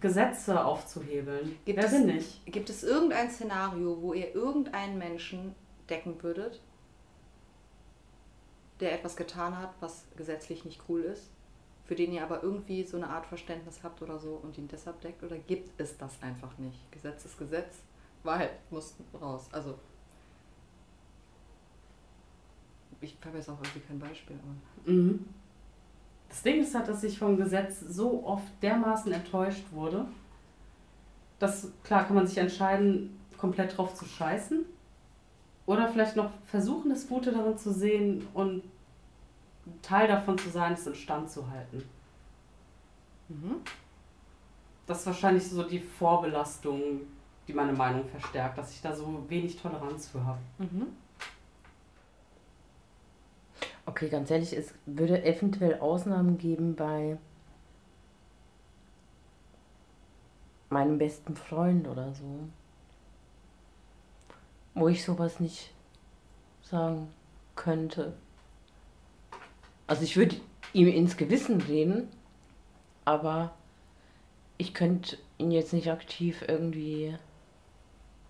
Gesetze 0.00 0.64
aufzuhebeln? 0.64 1.58
Gibt 1.64 1.78
wer 1.78 1.86
es, 1.86 1.92
bin 1.92 2.08
ich? 2.10 2.42
Gibt 2.46 2.70
es 2.70 2.84
irgendein 2.84 3.30
Szenario, 3.30 4.00
wo 4.00 4.12
ihr 4.12 4.34
irgendeinen 4.34 4.98
Menschen 4.98 5.54
decken 5.88 6.22
würdet, 6.22 6.60
der 8.78 8.92
etwas 8.92 9.16
getan 9.16 9.58
hat, 9.58 9.70
was 9.80 10.04
gesetzlich 10.16 10.64
nicht 10.64 10.82
cool 10.88 11.02
ist, 11.02 11.30
für 11.86 11.94
den 11.94 12.12
ihr 12.12 12.22
aber 12.22 12.42
irgendwie 12.42 12.84
so 12.84 12.96
eine 12.96 13.08
Art 13.08 13.26
Verständnis 13.26 13.80
habt 13.82 14.02
oder 14.02 14.18
so 14.18 14.40
und 14.42 14.58
ihn 14.58 14.68
deshalb 14.68 15.00
deckt? 15.00 15.22
Oder 15.22 15.38
gibt 15.38 15.80
es 15.80 15.96
das 15.96 16.20
einfach 16.20 16.56
nicht? 16.58 16.90
Gesetz 16.90 17.24
ist 17.24 17.38
Gesetz, 17.38 17.78
Wahrheit 18.24 18.50
muss 18.70 18.94
raus. 19.20 19.48
Also 19.52 19.78
ich 23.00 23.16
habe 23.24 23.38
jetzt 23.38 23.48
auch 23.48 23.58
irgendwie 23.62 23.80
kein 23.80 23.98
Beispiel. 23.98 24.36
Aber 24.36 24.92
mhm. 24.92 25.24
Das 26.28 26.42
Ding 26.42 26.60
ist 26.60 26.74
halt, 26.74 26.88
dass 26.88 27.04
ich 27.04 27.18
vom 27.18 27.36
Gesetz 27.36 27.80
so 27.80 28.24
oft 28.24 28.50
dermaßen 28.62 29.12
enttäuscht 29.12 29.64
wurde, 29.70 30.06
dass 31.38 31.70
klar 31.84 32.04
kann 32.04 32.16
man 32.16 32.26
sich 32.26 32.38
entscheiden, 32.38 33.20
komplett 33.38 33.76
drauf 33.76 33.94
zu 33.94 34.04
scheißen. 34.04 34.64
Oder 35.66 35.88
vielleicht 35.88 36.16
noch 36.16 36.30
versuchen, 36.46 36.90
das 36.90 37.08
Gute 37.08 37.32
darin 37.32 37.58
zu 37.58 37.72
sehen 37.72 38.26
und 38.34 38.62
Teil 39.82 40.08
davon 40.08 40.38
zu 40.38 40.48
sein, 40.50 40.72
es 40.72 40.86
in 40.86 40.94
Stand 40.94 41.30
zu 41.30 41.48
halten. 41.50 41.82
Mhm. 43.28 43.56
Das 44.86 45.00
ist 45.00 45.06
wahrscheinlich 45.06 45.48
so 45.48 45.64
die 45.64 45.80
Vorbelastung, 45.80 47.00
die 47.48 47.52
meine 47.52 47.72
Meinung 47.72 48.08
verstärkt, 48.08 48.58
dass 48.58 48.72
ich 48.72 48.80
da 48.80 48.94
so 48.94 49.24
wenig 49.28 49.60
Toleranz 49.60 50.08
für 50.08 50.24
habe. 50.24 50.38
Mhm. 50.58 50.86
Okay, 53.84 54.08
ganz 54.08 54.30
ehrlich, 54.30 54.52
es 54.56 54.74
würde 54.84 55.24
eventuell 55.24 55.78
Ausnahmen 55.78 56.38
geben 56.38 56.74
bei 56.74 57.18
meinem 60.70 60.98
besten 60.98 61.36
Freund 61.36 61.86
oder 61.86 62.12
so. 62.12 62.48
Wo 64.74 64.88
ich 64.88 65.04
sowas 65.04 65.40
nicht 65.40 65.72
sagen 66.62 67.08
könnte. 67.54 68.14
Also 69.86 70.02
ich 70.02 70.16
würde 70.16 70.36
ihm 70.72 70.88
ins 70.88 71.16
Gewissen 71.16 71.60
reden, 71.60 72.08
aber 73.04 73.54
ich 74.58 74.74
könnte 74.74 75.16
ihn 75.38 75.50
jetzt 75.50 75.72
nicht 75.72 75.90
aktiv 75.90 76.44
irgendwie 76.46 77.16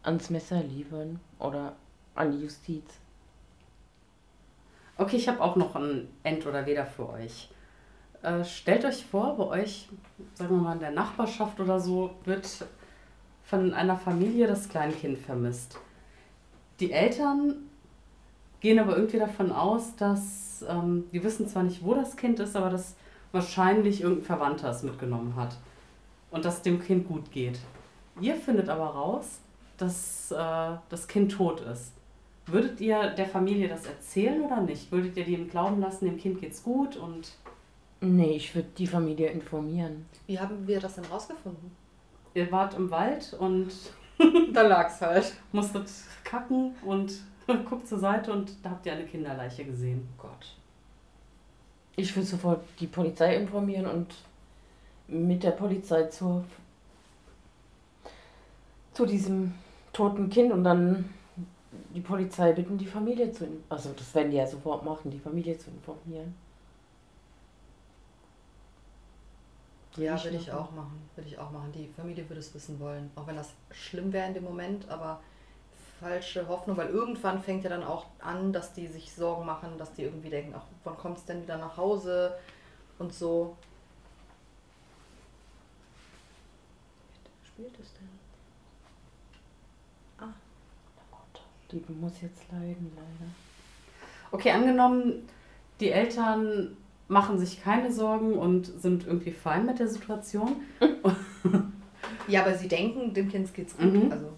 ans 0.02 0.30
Messer 0.30 0.62
liefern 0.62 1.20
oder 1.38 1.76
an 2.14 2.32
die 2.32 2.42
Justiz. 2.42 2.84
Okay, 4.98 5.16
ich 5.16 5.28
habe 5.28 5.42
auch 5.42 5.56
noch 5.56 5.76
ein 5.76 6.08
End 6.22 6.46
oder 6.46 6.66
Weder 6.66 6.86
für 6.86 7.08
euch. 7.10 7.50
Äh, 8.22 8.44
stellt 8.44 8.84
euch 8.84 9.04
vor, 9.04 9.36
bei 9.36 9.62
euch, 9.62 9.88
sagen 10.34 10.56
wir 10.56 10.62
mal 10.62 10.72
in 10.74 10.80
der 10.80 10.90
Nachbarschaft 10.90 11.60
oder 11.60 11.78
so, 11.80 12.14
wird 12.24 12.48
von 13.44 13.74
einer 13.74 13.96
Familie 13.96 14.46
das 14.46 14.68
Kleinkind 14.68 15.18
vermisst. 15.18 15.78
Die 16.80 16.92
Eltern 16.92 17.65
gehen 18.60 18.78
aber 18.78 18.96
irgendwie 18.96 19.18
davon 19.18 19.52
aus, 19.52 19.96
dass 19.96 20.64
ähm, 20.68 21.04
die 21.12 21.22
wissen 21.22 21.48
zwar 21.48 21.62
nicht, 21.62 21.84
wo 21.84 21.94
das 21.94 22.16
Kind 22.16 22.40
ist, 22.40 22.56
aber 22.56 22.70
dass 22.70 22.96
wahrscheinlich 23.32 24.00
irgendein 24.00 24.24
Verwandter 24.24 24.70
es 24.70 24.82
mitgenommen 24.82 25.36
hat 25.36 25.56
und 26.30 26.44
dass 26.44 26.62
dem 26.62 26.80
Kind 26.80 27.06
gut 27.06 27.30
geht. 27.30 27.58
Ihr 28.20 28.34
findet 28.34 28.68
aber 28.68 28.86
raus, 28.86 29.40
dass 29.76 30.30
äh, 30.30 30.76
das 30.88 31.06
Kind 31.06 31.32
tot 31.32 31.60
ist. 31.60 31.92
Würdet 32.46 32.80
ihr 32.80 33.10
der 33.10 33.26
Familie 33.26 33.68
das 33.68 33.86
erzählen 33.86 34.40
oder 34.40 34.60
nicht? 34.60 34.90
Würdet 34.92 35.16
ihr 35.16 35.24
dem 35.24 35.50
glauben 35.50 35.80
lassen, 35.80 36.04
dem 36.06 36.16
Kind 36.16 36.40
geht's 36.40 36.62
gut 36.62 36.96
und. 36.96 37.32
Nee, 38.00 38.36
ich 38.36 38.54
würde 38.54 38.68
die 38.78 38.86
Familie 38.86 39.28
informieren. 39.30 40.06
Wie 40.26 40.38
haben 40.38 40.66
wir 40.66 40.80
das 40.80 40.94
denn 40.94 41.04
rausgefunden? 41.06 41.72
Ihr 42.34 42.50
wart 42.52 42.74
im 42.74 42.90
Wald 42.90 43.34
und. 43.38 43.72
da 44.52 44.62
lag's 44.62 45.00
halt. 45.00 45.34
Musstet 45.52 45.90
kacken 46.24 46.74
und 46.84 47.20
guckt 47.68 47.86
zur 47.86 47.98
Seite 47.98 48.32
und 48.32 48.52
da 48.62 48.70
habt 48.70 48.86
ihr 48.86 48.92
eine 48.92 49.04
Kinderleiche 49.04 49.64
gesehen. 49.64 50.08
Gott. 50.18 50.54
Ich 51.96 52.14
würde 52.14 52.26
sofort 52.26 52.64
die 52.80 52.86
Polizei 52.86 53.36
informieren 53.36 53.86
und 53.86 54.14
mit 55.08 55.42
der 55.42 55.52
Polizei 55.52 56.04
zur, 56.04 56.44
zu 58.92 59.06
diesem 59.06 59.54
toten 59.92 60.28
Kind 60.28 60.52
und 60.52 60.64
dann 60.64 61.08
die 61.94 62.00
Polizei 62.00 62.52
bitten, 62.52 62.76
die 62.76 62.86
Familie 62.86 63.30
zu 63.32 63.46
Also 63.68 63.90
das 63.96 64.14
werden 64.14 64.30
die 64.30 64.36
ja 64.36 64.46
sofort 64.46 64.84
machen, 64.84 65.10
die 65.10 65.18
Familie 65.18 65.56
zu 65.56 65.70
informieren. 65.70 66.34
Ja, 69.96 70.22
würde 70.22 70.36
ich 70.36 70.52
auch 70.52 70.70
machen. 70.72 71.08
Würde 71.14 71.30
ich 71.30 71.38
auch 71.38 71.50
machen. 71.50 71.72
Die 71.72 71.88
Familie 71.96 72.28
würde 72.28 72.40
es 72.40 72.54
wissen 72.54 72.78
wollen. 72.80 73.10
Auch 73.16 73.26
wenn 73.26 73.36
das 73.36 73.54
schlimm 73.70 74.12
wäre 74.12 74.28
in 74.28 74.34
dem 74.34 74.44
Moment, 74.44 74.86
aber 74.90 75.20
falsche 76.00 76.48
Hoffnung, 76.48 76.76
weil 76.76 76.88
irgendwann 76.88 77.40
fängt 77.40 77.64
ja 77.64 77.70
dann 77.70 77.84
auch 77.84 78.06
an, 78.20 78.52
dass 78.52 78.72
die 78.72 78.86
sich 78.86 79.12
Sorgen 79.12 79.46
machen, 79.46 79.78
dass 79.78 79.92
die 79.94 80.02
irgendwie 80.02 80.30
denken, 80.30 80.54
ach, 80.56 80.64
wann 80.84 80.96
kommt 80.96 81.18
es 81.18 81.24
denn 81.24 81.42
wieder 81.42 81.56
nach 81.58 81.76
Hause 81.76 82.36
und 82.98 83.12
so. 83.12 83.56
Spielt 87.44 87.78
es 87.80 87.92
denn? 87.94 88.16
Die 91.72 91.82
muss 92.00 92.20
jetzt 92.22 92.42
leiden, 92.50 92.92
leider. 92.94 93.30
Okay, 94.30 94.50
angenommen, 94.50 95.28
die 95.80 95.90
Eltern 95.90 96.76
machen 97.08 97.38
sich 97.38 97.62
keine 97.62 97.92
Sorgen 97.92 98.34
und 98.34 98.66
sind 98.66 99.06
irgendwie 99.06 99.32
fein 99.32 99.66
mit 99.66 99.78
der 99.78 99.88
Situation. 99.88 100.56
ja, 102.28 102.42
aber 102.42 102.54
sie 102.54 102.68
denken, 102.68 103.14
dem 103.14 103.28
Kind 103.28 103.52
geht's 103.54 103.76
gut. 103.76 103.92
Mhm. 103.92 104.12
Also. 104.12 104.32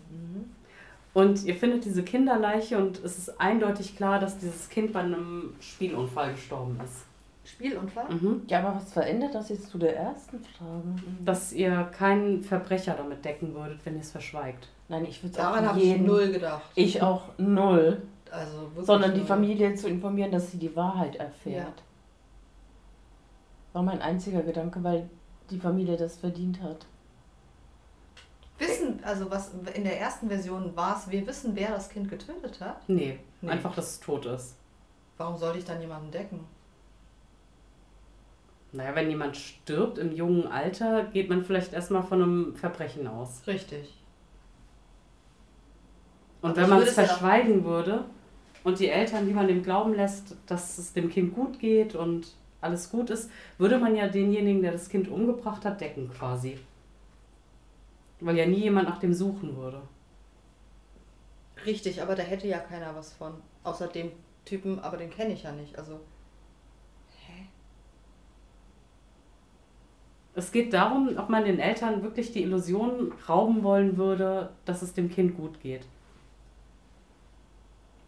Und 1.15 1.45
ihr 1.45 1.55
findet 1.55 1.85
diese 1.85 2.03
Kinderleiche 2.03 2.79
und 2.79 3.03
es 3.03 3.19
ist 3.19 3.41
eindeutig 3.41 3.97
klar, 3.97 4.21
dass 4.21 4.39
dieses 4.39 4.69
Kind 4.69 4.93
bei 4.93 5.01
einem 5.01 5.55
Spielunfall 5.61 6.33
gestorben 6.33 6.79
ist. 6.85 7.05
Spielunfall? 7.45 8.09
Mhm. 8.11 8.43
Ja, 8.47 8.61
aber 8.61 8.77
was 8.77 8.93
verändert 8.93 9.35
das 9.35 9.49
jetzt 9.49 9.71
zu 9.71 9.79
der 9.79 9.97
ersten 9.97 10.39
Frage? 10.41 10.83
Dass 11.25 11.53
ihr 11.53 11.85
keinen 11.97 12.43
Verbrecher 12.43 12.95
damit 12.95 13.25
decken 13.25 13.55
würdet, 13.55 13.81
wenn 13.85 13.95
ihr 13.95 14.03
es 14.03 14.11
verschweigt. 14.11 14.69
Nein, 14.89 15.07
ich 15.07 15.23
würde 15.23 15.37
Daran 15.37 15.67
habe 15.67 15.81
ich 15.81 15.99
null 15.99 16.31
gedacht. 16.31 16.71
Ich 16.75 17.03
auch 17.03 17.25
null. 17.39 18.03
Also 18.31 18.71
Sondern 18.83 19.15
die 19.15 19.23
Familie 19.23 19.75
zu 19.75 19.89
informieren, 19.89 20.31
dass 20.31 20.51
sie 20.51 20.59
die 20.59 20.77
Wahrheit 20.77 21.17
erfährt. 21.17 21.65
Ja. 21.79 21.83
War 23.73 23.83
mein 23.83 24.03
einziger 24.03 24.43
Gedanke, 24.43 24.85
weil 24.85 25.09
die 25.51 25.59
Familie 25.59 25.97
das 25.97 26.19
verdient 26.19 26.63
hat. 26.63 26.87
Wissen, 28.59 29.01
also 29.05 29.31
was 29.31 29.53
in 29.75 29.85
der 29.85 30.01
ersten 30.01 30.29
Version 30.29 30.75
war 30.75 30.97
es, 30.97 31.11
wir 31.11 31.27
wissen, 31.27 31.53
wer 31.55 31.71
das 31.71 31.89
Kind 31.89 32.11
getötet 32.11 32.61
hat? 32.61 32.89
Nee, 32.89 33.19
nee. 33.41 33.51
einfach, 33.51 33.75
dass 33.75 33.93
es 33.93 34.01
tot 34.01 34.27
ist. 34.27 34.57
Warum 35.17 35.37
sollte 35.37 35.59
ich 35.59 35.65
dann 35.65 35.81
jemanden 35.81 36.11
decken? 36.11 36.41
Naja, 38.73 38.95
wenn 38.95 39.09
jemand 39.09 39.37
stirbt 39.37 39.99
im 39.99 40.13
jungen 40.13 40.47
Alter, 40.47 41.05
geht 41.05 41.29
man 41.29 41.45
vielleicht 41.45 41.73
erstmal 41.73 42.03
von 42.03 42.23
einem 42.23 42.57
Verbrechen 42.57 43.07
aus. 43.07 43.43
Richtig. 43.47 43.95
Und 46.43 46.57
wenn 46.57 46.69
man 46.69 46.83
es 46.83 46.95
verschweigen 46.95 47.65
würde 47.65 48.05
und 48.65 48.79
die 48.79 48.89
Eltern, 48.89 49.27
wie 49.27 49.33
man 49.33 49.49
dem 49.49 49.63
glauben 49.63 49.95
lässt, 49.95 50.37
dass 50.47 50.79
es 50.79 50.93
dem 50.93 51.09
Kind 51.09 51.35
gut 51.35 51.59
geht 51.59 51.95
und 51.95 52.35
alles 52.61 52.91
gut 52.91 53.11
ist, 53.11 53.31
würde 53.57 53.79
man 53.79 53.97
ja 53.97 54.09
denjenigen, 54.09 54.63
der 54.63 54.73
das 54.73 54.89
Kind 54.89 55.09
umgebracht 55.09 55.65
hat, 55.65 55.81
decken 55.81 56.11
quasi. 56.11 56.59
Weil 58.21 58.37
ja 58.37 58.47
nie 58.47 58.61
jemand 58.61 58.89
nach 58.89 58.99
dem 58.99 59.15
suchen 59.15 59.57
würde. 59.57 59.83
Richtig, 61.67 62.03
aber 62.03 62.15
da 62.15 62.23
hätte 62.23 62.49
ja 62.49 62.59
keiner 62.59 62.95
was 62.95 63.13
von. 63.13 63.35
Außer 63.65 63.89
dem 63.89 64.11
Typen, 64.45 64.79
aber 64.81 64.97
den 64.97 65.11
kenne 65.11 65.35
ich 65.35 65.45
ja 65.45 65.53
nicht. 65.53 65.79
Also. 65.79 66.01
Hä? 67.27 67.47
Es 70.35 70.53
geht 70.53 70.73
darum, 70.73 71.17
ob 71.17 71.29
man 71.29 71.45
den 71.45 71.59
Eltern 71.59 72.03
wirklich 72.03 72.33
die 72.33 72.43
Illusion 72.43 73.13
rauben 73.29 73.63
wollen 73.63 73.97
würde, 73.97 74.51
dass 74.65 74.83
es 74.83 74.95
dem 74.95 75.11
Kind 75.11 75.37
gut 75.37 75.61
geht. 75.61 75.87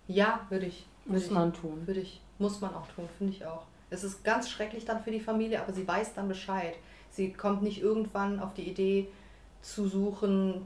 Ja, 0.07 0.47
würde 0.49 0.67
ich. 0.67 0.87
Muss 1.05 1.23
Würde 1.23 1.35
man 1.35 1.53
ich, 1.53 1.59
tun. 1.59 1.87
Würde 1.87 2.01
ich. 2.01 2.21
Muss 2.39 2.61
man 2.61 2.75
auch 2.75 2.87
tun, 2.89 3.09
finde 3.19 3.33
ich 3.33 3.45
auch. 3.47 3.65
Es 3.91 4.05
ist 4.05 4.25
ganz 4.25 4.49
schrecklich 4.49 4.85
dann 4.85 5.03
für 5.03 5.11
die 5.11 5.21
Familie, 5.21 5.61
aber 5.61 5.73
sie 5.73 5.87
weiß 5.87 6.15
dann 6.15 6.29
Bescheid. 6.29 6.75
Sie 7.11 7.33
kommt 7.33 7.63
nicht 7.63 7.83
irgendwann 7.83 8.39
auf 8.41 8.55
die 8.55 8.69
Idee 8.69 9.09
zu 9.63 9.87
suchen, 9.89 10.65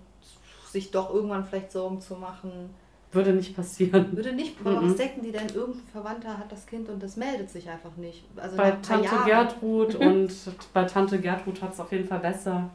sich 0.70 0.90
doch 0.90 1.12
irgendwann 1.12 1.44
vielleicht 1.44 1.72
Sorgen 1.72 2.00
zu 2.00 2.14
machen. 2.16 2.70
Würde 3.12 3.32
nicht 3.32 3.54
passieren. 3.54 4.16
Würde 4.16 4.32
nicht, 4.32 4.56
aber 4.60 4.80
Mhm. 4.80 4.90
was 4.90 4.96
denken 4.96 5.22
die 5.22 5.30
denn? 5.30 5.48
Irgendein 5.48 5.86
Verwandter 5.92 6.36
hat 6.36 6.50
das 6.50 6.66
Kind 6.66 6.88
und 6.88 7.00
das 7.02 7.16
meldet 7.16 7.48
sich 7.48 7.68
einfach 7.70 7.96
nicht. 7.96 8.24
Also 8.36 8.56
Bei 8.56 8.72
Tante 8.72 9.04
Jahren. 9.06 9.24
Gertrud 9.26 9.94
und 9.94 10.32
bei 10.72 10.84
Tante 10.84 11.20
Gertrud 11.20 11.62
hat 11.62 11.72
es 11.74 11.80
auf 11.80 11.92
jeden 11.92 12.08
Fall 12.08 12.18
besser. 12.18 12.70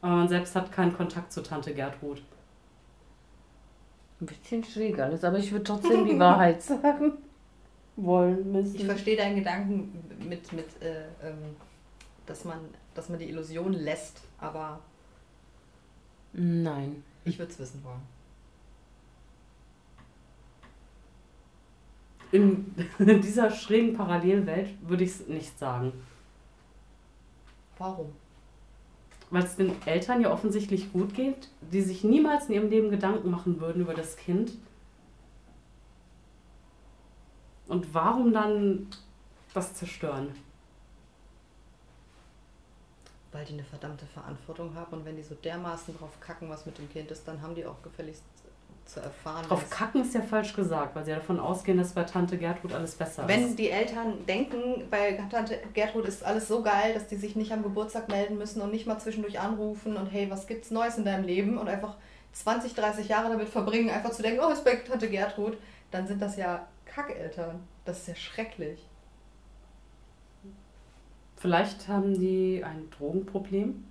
Aber 0.00 0.12
man 0.16 0.28
selbst 0.28 0.54
hat 0.54 0.70
keinen 0.70 0.96
Kontakt 0.96 1.32
zu 1.32 1.42
Tante 1.42 1.74
Gertrud. 1.74 2.22
Ein 4.20 4.26
bisschen 4.26 4.62
schräg 4.64 4.98
alles, 5.00 5.24
aber 5.24 5.38
ich 5.38 5.50
würde 5.50 5.64
trotzdem 5.64 6.04
die 6.06 6.18
Wahrheit 6.18 6.62
sagen 6.62 7.12
wollen 7.96 8.52
müssen. 8.52 8.76
Ich 8.76 8.84
verstehe 8.84 9.16
deinen 9.16 9.36
Gedanken 9.36 9.92
mit, 10.28 10.52
mit 10.52 10.66
äh, 10.80 11.02
ähm, 11.26 11.56
dass, 12.26 12.44
man, 12.44 12.58
dass 12.98 13.08
man 13.08 13.20
die 13.20 13.28
Illusion 13.28 13.72
lässt, 13.72 14.20
aber 14.38 14.80
Nein. 16.32 17.04
ich 17.24 17.38
würde 17.38 17.52
es 17.52 17.58
wissen 17.60 17.82
wollen. 17.84 18.02
In, 22.32 22.74
in 22.98 23.20
dieser 23.22 23.52
schrägen 23.52 23.96
Parallelwelt 23.96 24.70
würde 24.82 25.04
ich 25.04 25.10
es 25.10 25.28
nicht 25.28 25.56
sagen. 25.58 25.92
Warum? 27.78 28.12
Weil 29.30 29.44
es 29.44 29.54
den 29.54 29.80
Eltern 29.86 30.20
ja 30.20 30.32
offensichtlich 30.32 30.92
gut 30.92 31.14
geht, 31.14 31.50
die 31.60 31.82
sich 31.82 32.02
niemals 32.02 32.48
in 32.48 32.54
ihrem 32.54 32.68
Leben 32.68 32.90
Gedanken 32.90 33.30
machen 33.30 33.60
würden 33.60 33.82
über 33.82 33.94
das 33.94 34.16
Kind. 34.16 34.52
Und 37.68 37.94
warum 37.94 38.32
dann 38.32 38.88
das 39.54 39.74
zerstören? 39.74 40.32
Weil 43.32 43.44
die 43.44 43.52
eine 43.54 43.64
verdammte 43.64 44.06
Verantwortung 44.06 44.74
haben 44.74 44.92
und 44.98 45.04
wenn 45.04 45.16
die 45.16 45.22
so 45.22 45.34
dermaßen 45.34 45.96
drauf 45.98 46.18
kacken, 46.20 46.48
was 46.48 46.64
mit 46.64 46.78
dem 46.78 46.90
Kind 46.90 47.10
ist, 47.10 47.28
dann 47.28 47.42
haben 47.42 47.54
die 47.54 47.66
auch 47.66 47.82
gefälligst 47.82 48.24
zu 48.88 49.00
erfahren. 49.00 49.46
Drauf 49.46 49.68
kacken 49.68 50.00
ist 50.02 50.14
ja 50.14 50.22
falsch 50.22 50.54
gesagt, 50.54 50.96
weil 50.96 51.04
sie 51.04 51.10
ja 51.10 51.18
davon 51.18 51.38
ausgehen, 51.38 51.76
dass 51.76 51.92
bei 51.92 52.04
Tante 52.04 52.38
Gertrud 52.38 52.72
alles 52.72 52.94
besser 52.94 53.28
Wenn 53.28 53.48
ist. 53.48 53.58
die 53.58 53.68
Eltern 53.70 54.24
denken, 54.26 54.86
bei 54.90 55.12
Tante 55.30 55.58
Gertrud 55.74 56.06
ist 56.06 56.24
alles 56.24 56.48
so 56.48 56.62
geil, 56.62 56.94
dass 56.94 57.06
die 57.06 57.16
sich 57.16 57.36
nicht 57.36 57.52
am 57.52 57.62
Geburtstag 57.62 58.08
melden 58.08 58.38
müssen 58.38 58.62
und 58.62 58.70
nicht 58.70 58.86
mal 58.86 58.98
zwischendurch 58.98 59.38
anrufen 59.38 59.96
und 59.96 60.06
hey, 60.06 60.30
was 60.30 60.46
gibt's 60.46 60.70
Neues 60.70 60.96
in 60.96 61.04
deinem 61.04 61.24
Leben 61.24 61.58
und 61.58 61.68
einfach 61.68 61.96
20, 62.32 62.74
30 62.74 63.08
Jahre 63.08 63.28
damit 63.28 63.48
verbringen, 63.48 63.90
einfach 63.90 64.10
zu 64.10 64.22
denken, 64.22 64.40
oh, 64.42 64.50
ist 64.50 64.64
bei 64.64 64.76
Tante 64.76 65.10
Gertrud, 65.10 65.58
dann 65.90 66.06
sind 66.06 66.22
das 66.22 66.36
ja 66.36 66.66
Kackeltern. 66.86 67.60
Das 67.84 67.98
ist 67.98 68.08
ja 68.08 68.14
schrecklich. 68.14 68.87
Vielleicht 71.38 71.86
haben 71.88 72.18
die 72.18 72.62
ein 72.64 72.90
Drogenproblem. 72.90 73.84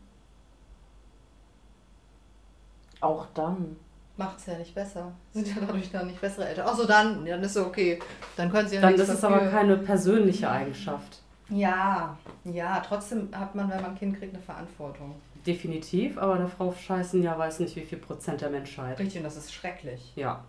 Auch 2.99 3.27
dann. 3.33 3.77
Macht's 4.17 4.47
ja 4.47 4.57
nicht 4.57 4.73
besser. 4.73 5.13
Sind 5.31 5.47
ja 5.47 5.55
dadurch 5.61 5.91
dann 5.91 6.07
nicht 6.07 6.19
bessere 6.19 6.47
Eltern. 6.47 6.67
Achso, 6.67 6.85
dann, 6.85 7.25
ja, 7.25 7.35
dann 7.35 7.45
ist 7.45 7.55
ja 7.55 7.61
okay. 7.61 7.99
Dann 8.35 8.51
können 8.51 8.67
sie 8.67 8.75
ja 8.75 8.81
Dann 8.81 8.95
ist 8.95 9.07
es 9.07 9.23
aber 9.23 9.47
keine 9.47 9.77
persönliche 9.77 10.49
Eigenschaft. 10.49 11.21
Ja, 11.49 12.17
ja, 12.43 12.81
trotzdem 12.81 13.29
hat 13.31 13.55
man, 13.55 13.69
wenn 13.69 13.81
man 13.81 13.91
ein 13.91 13.97
Kind 13.97 14.17
kriegt, 14.17 14.33
eine 14.33 14.43
Verantwortung. 14.43 15.15
Definitiv, 15.45 16.17
aber 16.17 16.37
darauf 16.39 16.81
scheißen 16.81 17.23
ja 17.23 17.37
weiß 17.37 17.59
nicht 17.59 17.75
wie 17.77 17.85
viel 17.85 17.99
Prozent 17.99 18.41
der 18.41 18.49
Menschheit. 18.49 18.99
Richtig, 18.99 19.17
und 19.17 19.23
das 19.23 19.37
ist 19.37 19.53
schrecklich. 19.53 20.11
Ja. 20.15 20.43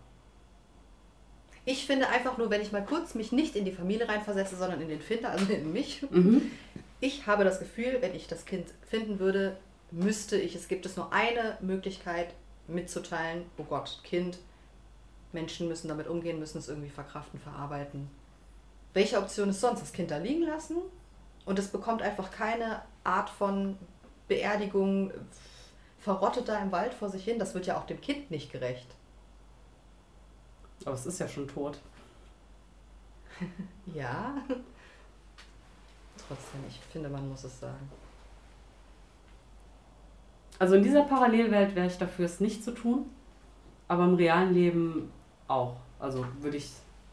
Ich 1.65 1.87
finde 1.87 2.09
einfach 2.09 2.39
nur, 2.39 2.51
wenn 2.51 2.63
ich 2.63 2.73
mal 2.73 2.85
kurz 2.85 3.15
mich 3.15 3.31
nicht 3.31 3.55
in 3.55 3.65
die 3.65 3.73
Familie 3.73 4.09
reinversetze, 4.09 4.57
sondern 4.57 4.81
in 4.81 4.89
den 4.89 5.01
Finder, 5.01 5.31
also 5.31 5.53
in 5.53 5.73
mich. 5.73 6.05
Mhm. 6.11 6.51
Ich 7.01 7.27
habe 7.27 7.45
das 7.45 7.61
Gefühl, 7.61 7.99
wenn 8.01 8.15
ich 8.15 8.27
das 8.27 8.45
Kind 8.45 8.69
finden 8.89 9.19
würde, 9.19 9.57
müsste 9.91 10.37
ich, 10.37 10.55
es 10.55 10.69
gibt 10.69 10.85
es 10.85 10.97
nur 10.97 11.13
eine 11.13 11.57
Möglichkeit 11.61 12.35
mitzuteilen, 12.67 13.45
oh 13.57 13.65
Gott, 13.65 14.01
Kind, 14.05 14.39
Menschen 15.33 15.69
müssen 15.69 15.89
damit 15.89 16.09
umgehen, 16.09 16.39
müssen 16.39 16.59
es 16.59 16.69
irgendwie 16.69 16.91
verkraften, 16.91 17.39
verarbeiten. 17.39 18.11
Welche 18.95 19.19
Option 19.19 19.51
ist 19.51 19.61
sonst? 19.61 19.81
Das 19.81 19.93
Kind 19.93 20.11
da 20.11 20.19
liegen 20.19 20.43
lassen 20.43 20.77
und 21.45 21.59
es 21.59 21.69
bekommt 21.69 22.03
einfach 22.03 22.31
keine 22.31 22.83
Art 23.05 23.31
von 23.31 23.79
Beerdigung, 24.27 25.13
verrottet 25.99 26.49
da 26.49 26.61
im 26.61 26.73
Wald 26.73 26.95
vor 26.95 27.09
sich 27.09 27.25
hin. 27.25 27.39
Das 27.39 27.55
wird 27.55 27.67
ja 27.67 27.79
auch 27.79 27.87
dem 27.87 28.01
Kind 28.01 28.31
nicht 28.31 28.51
gerecht. 28.51 28.87
Aber 30.85 30.95
es 30.95 31.07
ist 31.07 31.21
ja 31.21 31.29
schon 31.29 31.49
tot. 31.49 31.79
Ja. 33.95 34.35
Trotzdem, 36.29 36.61
ich 36.69 36.79
finde, 36.93 37.09
man 37.09 37.29
muss 37.29 37.45
es 37.45 37.59
sagen. 37.61 37.91
Also 40.59 40.75
in 40.75 40.83
dieser 40.83 41.03
Parallelwelt 41.05 41.75
wäre 41.75 41.87
ich 41.87 41.97
dafür, 41.99 42.27
es 42.27 42.41
nicht 42.41 42.63
zu 42.65 42.73
tun, 42.73 43.07
aber 43.87 44.05
im 44.05 44.15
realen 44.15 44.53
Leben 44.53 45.11
auch. 45.47 45.77
Also 45.99 46.27
würde 46.41 46.57
ich, 46.57 46.71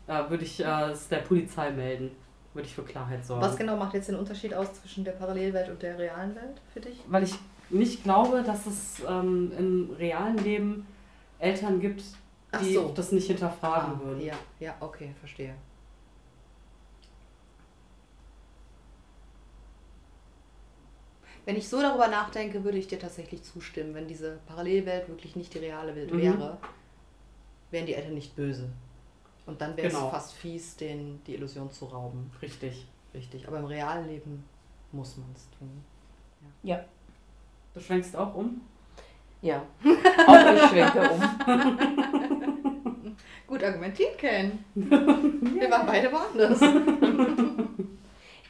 äh, 0.08 0.30
würde 0.30 0.44
ich 0.44 0.60
äh, 0.64 0.90
es 0.92 1.08
der 1.08 1.20
Polizei 1.20 1.72
melden, 1.72 2.12
würde 2.54 2.68
ich 2.68 2.76
für 2.76 2.84
Klarheit 2.84 3.24
sorgen. 3.26 3.42
Was 3.42 3.56
genau 3.56 3.78
macht 3.78 3.94
jetzt 3.94 4.10
den 4.10 4.16
Unterschied 4.16 4.54
aus 4.54 4.74
zwischen 4.82 5.04
der 5.04 5.12
Parallelwelt 5.12 5.70
und 5.70 5.82
der 5.82 5.98
realen 5.98 6.36
Welt 6.36 6.62
für 6.74 6.82
dich? 6.82 7.00
Weil 7.08 7.24
ich 7.24 7.36
nicht 7.70 8.04
glaube, 8.04 8.44
dass 8.44 8.66
es 8.66 9.02
ähm, 9.08 9.52
im 9.58 9.96
realen 9.98 10.38
Leben 10.40 10.88
Eltern 11.40 11.80
gibt, 11.80 12.04
die 12.62 12.74
so. 12.74 12.92
das 12.96 13.12
nicht 13.12 13.28
hinterfragen 13.28 13.94
Ah, 13.96 14.06
würden. 14.06 14.22
Ja, 14.22 14.34
ja, 14.60 14.76
okay, 14.80 15.14
verstehe. 15.20 15.54
Wenn 21.46 21.56
ich 21.56 21.68
so 21.70 21.80
darüber 21.82 22.08
nachdenke, 22.08 22.64
würde 22.64 22.78
ich 22.78 22.88
dir 22.88 23.00
tatsächlich 23.00 23.44
zustimmen. 23.44 23.94
Wenn 23.94 24.08
diese 24.08 24.40
Parallelwelt 24.48 25.08
wirklich 25.10 25.36
nicht 25.36 25.54
die 25.54 25.60
reale 25.60 25.96
Welt 25.96 26.12
Mhm. 26.12 26.22
wäre, 26.22 26.58
wären 27.72 27.86
die 27.86 27.94
Eltern 27.94 28.16
nicht 28.16 28.36
böse. 28.36 28.70
Und 29.46 29.62
dann 29.62 29.78
wäre 29.78 29.90
Genau. 29.90 30.06
es 30.08 30.12
fast 30.12 30.34
fies, 30.34 30.76
denen 30.76 31.22
die 31.28 31.36
Illusion 31.36 31.72
zu 31.72 31.86
rauben. 31.86 32.32
Richtig. 32.42 32.88
Richtig. 33.14 33.48
Aber 33.48 33.60
im 33.60 33.66
realen 33.66 34.08
Leben 34.08 34.44
muss 34.92 35.16
man 35.18 35.28
es 35.36 35.48
tun. 35.58 35.70
Ja. 36.64 36.84
Du 37.74 37.80
schwenkst 37.80 38.16
auch 38.16 38.34
um? 38.36 38.62
Ja. 39.42 39.62
Auch 40.28 40.54
ich 40.56 40.62
schwenke 40.70 41.10
um. 41.12 41.22
Gut 43.48 43.64
argumentiert, 43.64 44.18
Ken. 44.18 44.66
Wir 44.74 45.70
waren 45.70 45.86
beide 45.86 46.12
woanders. 46.12 46.60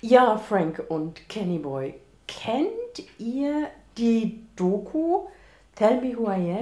Ja, 0.02 0.38
Frank 0.38 0.84
und 0.90 1.28
Kenny 1.28 1.60
Boy. 1.60 1.96
Kennt 2.28 3.04
ihr 3.18 3.68
die 3.98 4.42
Doku 4.56 5.22
Tell 5.76 6.02
Me 6.02 6.18
Who 6.18 6.30
I 6.30 6.58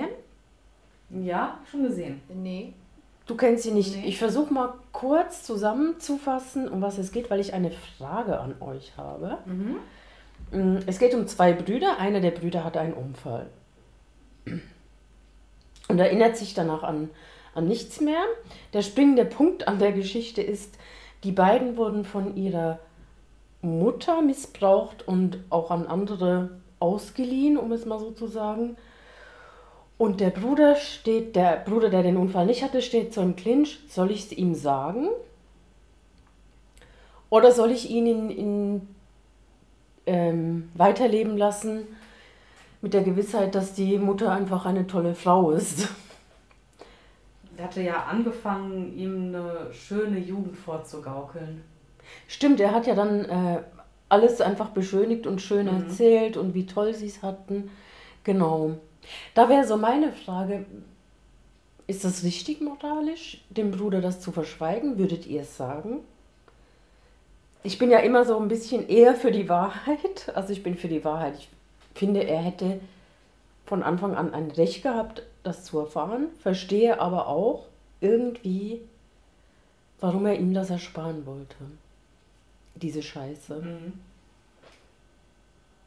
Am? 1.09 1.23
Ja, 1.23 1.59
schon 1.69 1.83
gesehen. 1.83 2.21
Nee. 2.33 2.73
Du 3.25 3.35
kennst 3.35 3.63
sie 3.63 3.71
nicht. 3.71 3.95
Nee. 3.95 4.05
Ich 4.07 4.17
versuche 4.17 4.53
mal 4.53 4.73
kurz 4.91 5.43
zusammenzufassen, 5.43 6.67
um 6.67 6.81
was 6.81 6.97
es 6.97 7.11
geht, 7.11 7.29
weil 7.29 7.39
ich 7.39 7.53
eine 7.53 7.71
Frage 7.71 8.39
an 8.39 8.55
euch 8.61 8.93
habe. 8.97 9.37
Mhm. 9.45 9.77
Mm, 10.51 10.79
Es 10.87 10.99
geht 10.99 11.13
um 11.13 11.27
zwei 11.27 11.53
Brüder. 11.53 11.99
Einer 11.99 12.19
der 12.19 12.31
Brüder 12.31 12.63
hat 12.63 12.75
einen 12.77 12.93
Unfall. 12.93 13.47
Und 15.87 15.99
erinnert 15.99 16.37
sich 16.37 16.53
danach 16.53 16.83
an, 16.83 17.09
an 17.55 17.67
nichts 17.67 18.01
mehr. 18.01 18.23
Der 18.73 18.81
springende 18.81 19.25
Punkt 19.25 19.67
an 19.67 19.79
der 19.79 19.91
Geschichte 19.91 20.41
ist, 20.41 20.77
die 21.23 21.31
beiden 21.31 21.77
wurden 21.77 22.03
von 22.03 22.35
ihrer 22.35 22.79
Mutter 23.63 24.21
missbraucht 24.21 25.07
und 25.07 25.39
auch 25.49 25.71
an 25.71 25.87
andere 25.87 26.61
ausgeliehen, 26.79 27.57
um 27.57 27.71
es 27.71 27.85
mal 27.85 27.99
so 27.99 28.11
zu 28.11 28.27
sagen. 28.27 28.75
Und 29.97 30.19
der 30.19 30.31
Bruder 30.31 30.75
steht, 30.75 31.35
der 31.35 31.57
Bruder, 31.57 31.89
der 31.89 32.03
den 32.03 32.17
Unfall 32.17 32.45
nicht 32.45 32.63
hatte, 32.63 32.81
steht 32.81 33.13
so 33.13 33.21
im 33.21 33.35
Clinch. 33.35 33.79
Soll 33.87 34.11
ich 34.11 34.25
es 34.25 34.31
ihm 34.33 34.53
sagen? 34.53 35.07
Oder 37.29 37.51
soll 37.51 37.71
ich 37.71 37.89
ihn 37.89 38.05
in, 38.05 38.29
in 38.29 38.87
ähm, 40.05 40.69
weiterleben 40.73 41.37
lassen 41.37 41.87
mit 42.81 42.93
der 42.93 43.03
Gewissheit, 43.03 43.55
dass 43.55 43.73
die 43.73 43.97
Mutter 43.97 44.31
einfach 44.31 44.65
eine 44.65 44.85
tolle 44.87 45.15
Frau 45.15 45.51
ist. 45.51 45.87
Der 47.57 47.65
hatte 47.65 47.81
ja 47.81 48.03
angefangen, 48.03 48.97
ihm 48.97 49.27
eine 49.27 49.71
schöne 49.71 50.19
Jugend 50.19 50.57
vorzugaukeln. 50.57 51.63
Stimmt, 52.27 52.59
er 52.59 52.71
hat 52.71 52.87
ja 52.87 52.95
dann 52.95 53.25
äh, 53.25 53.59
alles 54.09 54.41
einfach 54.41 54.69
beschönigt 54.69 55.27
und 55.27 55.41
schön 55.41 55.67
Mhm. 55.67 55.83
erzählt 55.83 56.37
und 56.37 56.53
wie 56.53 56.65
toll 56.65 56.93
sie 56.93 57.07
es 57.07 57.21
hatten. 57.23 57.69
Genau. 58.23 58.71
Da 59.33 59.49
wäre 59.49 59.65
so 59.65 59.77
meine 59.77 60.11
Frage, 60.13 60.65
ist 61.87 62.05
das 62.05 62.23
richtig 62.23 62.61
moralisch, 62.61 63.43
dem 63.49 63.71
Bruder 63.71 63.99
das 64.01 64.21
zu 64.21 64.31
verschweigen? 64.31 64.97
Würdet 64.97 65.27
ihr 65.27 65.41
es 65.41 65.57
sagen? 65.57 65.99
Ich 67.63 67.77
bin 67.77 67.91
ja 67.91 67.99
immer 67.99 68.25
so 68.25 68.37
ein 68.39 68.47
bisschen 68.47 68.87
eher 68.87 69.15
für 69.15 69.31
die 69.31 69.49
Wahrheit. 69.49 70.31
Also 70.35 70.53
ich 70.53 70.63
bin 70.63 70.75
für 70.75 70.87
die 70.87 71.03
Wahrheit. 71.03 71.35
Ich 71.37 71.49
finde, 71.95 72.23
er 72.23 72.41
hätte 72.41 72.79
von 73.65 73.83
Anfang 73.83 74.15
an 74.15 74.33
ein 74.33 74.51
Recht 74.51 74.83
gehabt, 74.83 75.23
das 75.43 75.63
zu 75.63 75.79
erfahren. 75.79 76.27
Verstehe 76.41 76.99
aber 76.99 77.27
auch 77.27 77.65
irgendwie, 78.01 78.81
warum 79.99 80.25
er 80.25 80.37
ihm 80.39 80.53
das 80.53 80.69
ersparen 80.69 81.25
wollte. 81.25 81.55
Diese 82.75 83.01
Scheiße. 83.01 83.55
Mhm. 83.61 83.93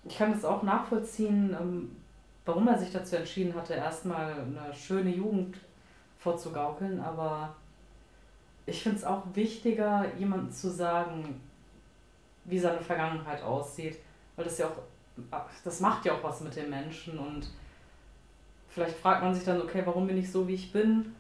Ich 0.08 0.18
kann 0.18 0.32
es 0.32 0.44
auch 0.44 0.62
nachvollziehen, 0.62 1.56
ähm, 1.58 1.96
warum 2.44 2.68
er 2.68 2.78
sich 2.78 2.92
dazu 2.92 3.16
entschieden 3.16 3.54
hatte, 3.54 3.74
erstmal 3.74 4.32
eine 4.34 4.72
schöne 4.72 5.10
Jugend 5.10 5.56
vorzugaukeln, 6.18 7.00
aber 7.00 7.54
ich 8.66 8.82
finde 8.82 8.98
es 8.98 9.04
auch 9.04 9.22
wichtiger, 9.34 10.04
jemandem 10.16 10.52
zu 10.52 10.70
sagen, 10.70 11.40
wie 12.44 12.58
seine 12.58 12.80
Vergangenheit 12.80 13.42
aussieht, 13.42 13.98
weil 14.36 14.44
das 14.44 14.58
ja 14.58 14.66
auch, 14.66 15.46
das 15.64 15.80
macht 15.80 16.04
ja 16.04 16.14
auch 16.14 16.22
was 16.22 16.40
mit 16.40 16.54
den 16.54 16.70
Menschen 16.70 17.18
und 17.18 17.48
vielleicht 18.68 18.96
fragt 18.98 19.22
man 19.22 19.34
sich 19.34 19.44
dann, 19.44 19.60
okay, 19.60 19.82
warum 19.84 20.06
bin 20.06 20.18
ich 20.18 20.30
so, 20.30 20.46
wie 20.46 20.54
ich 20.54 20.72
bin 20.72 21.14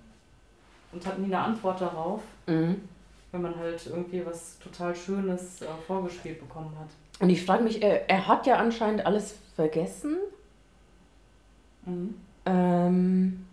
und 0.92 1.04
hat 1.04 1.18
nie 1.18 1.26
eine 1.26 1.38
Antwort 1.40 1.80
darauf, 1.80 2.22
Mhm. 2.46 2.88
Wenn 3.36 3.42
man 3.42 3.56
halt 3.56 3.86
irgendwie 3.86 4.24
was 4.24 4.58
total 4.58 4.94
Schönes 4.94 5.60
äh, 5.60 5.66
vorgespielt 5.86 6.40
bekommen 6.40 6.74
hat. 6.78 6.88
Und 7.20 7.28
ich 7.28 7.44
frage 7.44 7.62
mich, 7.62 7.82
er, 7.82 8.08
er 8.08 8.26
hat 8.26 8.46
ja 8.46 8.56
anscheinend 8.56 9.04
alles 9.04 9.36
vergessen. 9.54 10.16
Mhm. 11.84 12.14
Ähm, 12.46 13.46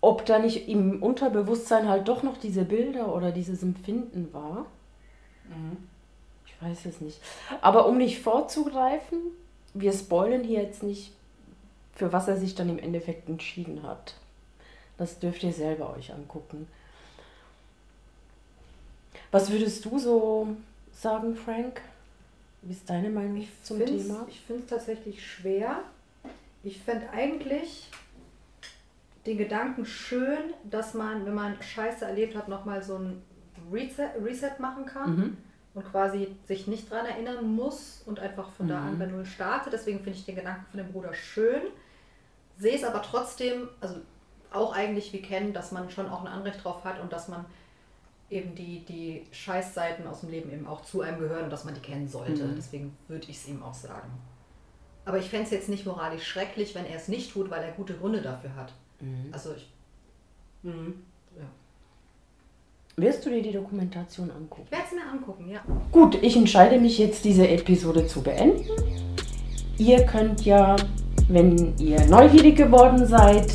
ob 0.00 0.24
da 0.24 0.38
nicht 0.38 0.68
im 0.68 1.02
Unterbewusstsein 1.02 1.88
halt 1.88 2.06
doch 2.06 2.22
noch 2.22 2.36
diese 2.36 2.64
Bilder 2.64 3.12
oder 3.12 3.32
dieses 3.32 3.62
Empfinden 3.62 4.32
war. 4.32 4.66
Mhm. 5.48 5.76
Ich 6.46 6.62
weiß 6.62 6.86
es 6.86 7.00
nicht. 7.00 7.20
Aber 7.60 7.86
um 7.88 7.98
nicht 7.98 8.20
vorzugreifen, 8.20 9.18
wir 9.72 9.92
spoilen 9.92 10.44
hier 10.44 10.62
jetzt 10.62 10.84
nicht, 10.84 11.12
für 11.92 12.12
was 12.12 12.28
er 12.28 12.36
sich 12.36 12.54
dann 12.54 12.68
im 12.68 12.78
Endeffekt 12.78 13.28
entschieden 13.28 13.82
hat. 13.82 14.14
Das 14.96 15.18
dürft 15.18 15.42
ihr 15.42 15.52
selber 15.52 15.92
euch 15.96 16.12
angucken. 16.12 16.68
Was 19.34 19.50
würdest 19.50 19.84
du 19.84 19.98
so 19.98 20.56
sagen, 20.92 21.34
Frank? 21.34 21.80
Wie 22.62 22.72
ist 22.72 22.88
deine 22.88 23.10
Meinung 23.10 23.44
zum 23.64 23.78
find's- 23.78 24.06
Thema? 24.06 24.24
Ich 24.28 24.38
finde 24.42 24.62
es 24.62 24.68
tatsächlich 24.70 25.26
schwer. 25.26 25.80
Ich 26.62 26.78
fände 26.80 27.10
eigentlich 27.10 27.90
den 29.26 29.36
Gedanken 29.36 29.86
schön, 29.86 30.38
dass 30.70 30.94
man, 30.94 31.26
wenn 31.26 31.34
man 31.34 31.60
Scheiße 31.60 32.04
erlebt 32.04 32.36
hat, 32.36 32.46
nochmal 32.46 32.80
so 32.84 32.94
ein 32.96 33.22
Reset, 33.72 34.10
Reset 34.24 34.52
machen 34.60 34.86
kann 34.86 35.16
Mhm. 35.16 35.36
und 35.74 35.84
quasi 35.90 36.28
sich 36.46 36.68
nicht 36.68 36.88
dran 36.88 37.04
erinnern 37.04 37.56
muss 37.56 38.04
und 38.06 38.20
einfach 38.20 38.52
von 38.52 38.68
da 38.68 38.78
Mhm. 38.82 38.86
an 38.86 38.98
bei 39.00 39.06
Null 39.06 39.26
startet. 39.26 39.72
Deswegen 39.72 39.98
finde 39.98 40.16
ich 40.16 40.24
den 40.26 40.36
Gedanken 40.36 40.64
von 40.70 40.78
dem 40.78 40.92
Bruder 40.92 41.12
schön. 41.12 41.62
Sehe 42.56 42.76
es 42.76 42.84
aber 42.84 43.02
trotzdem, 43.02 43.68
also 43.80 43.96
auch 44.52 44.72
eigentlich 44.76 45.12
wie 45.12 45.22
kennen, 45.22 45.52
dass 45.52 45.72
man 45.72 45.90
schon 45.90 46.08
auch 46.08 46.20
ein 46.20 46.28
Anrecht 46.28 46.62
drauf 46.62 46.84
hat 46.84 47.00
und 47.00 47.12
dass 47.12 47.26
man 47.26 47.44
eben 48.34 48.54
die, 48.54 48.84
die 48.84 49.22
Scheißseiten 49.30 50.06
aus 50.06 50.20
dem 50.20 50.30
Leben 50.30 50.52
eben 50.52 50.66
auch 50.66 50.82
zu 50.82 51.00
einem 51.00 51.18
gehören 51.18 51.44
und 51.44 51.50
dass 51.50 51.64
man 51.64 51.74
die 51.74 51.80
kennen 51.80 52.08
sollte. 52.08 52.44
Mhm. 52.44 52.56
Deswegen 52.56 52.96
würde 53.08 53.26
ich 53.28 53.36
es 53.36 53.48
ihm 53.48 53.62
auch 53.62 53.74
sagen. 53.74 54.10
Aber 55.04 55.18
ich 55.18 55.28
fände 55.30 55.44
es 55.44 55.50
jetzt 55.50 55.68
nicht 55.68 55.86
moralisch 55.86 56.26
schrecklich, 56.26 56.74
wenn 56.74 56.86
er 56.86 56.96
es 56.96 57.08
nicht 57.08 57.32
tut, 57.32 57.50
weil 57.50 57.62
er 57.62 57.72
gute 57.72 57.94
Gründe 57.94 58.22
dafür 58.22 58.54
hat. 58.56 58.72
Mhm. 59.00 59.28
Also 59.32 59.52
ich, 59.54 59.70
Mhm. 60.62 60.94
ja. 61.36 61.44
Wirst 62.96 63.26
du 63.26 63.30
dir 63.30 63.42
die 63.42 63.52
Dokumentation 63.52 64.30
angucken? 64.30 64.62
Ich 64.66 64.70
werde 64.72 64.84
es 64.86 64.92
mir 64.92 65.10
angucken, 65.10 65.50
ja. 65.50 65.60
Gut, 65.92 66.16
ich 66.22 66.36
entscheide 66.36 66.78
mich 66.80 66.98
jetzt, 66.98 67.24
diese 67.24 67.46
Episode 67.48 68.06
zu 68.06 68.22
beenden. 68.22 68.64
Ihr 69.78 70.06
könnt 70.06 70.44
ja, 70.44 70.76
wenn 71.28 71.76
ihr 71.78 72.04
neugierig 72.06 72.56
geworden 72.56 73.04
seid, 73.06 73.52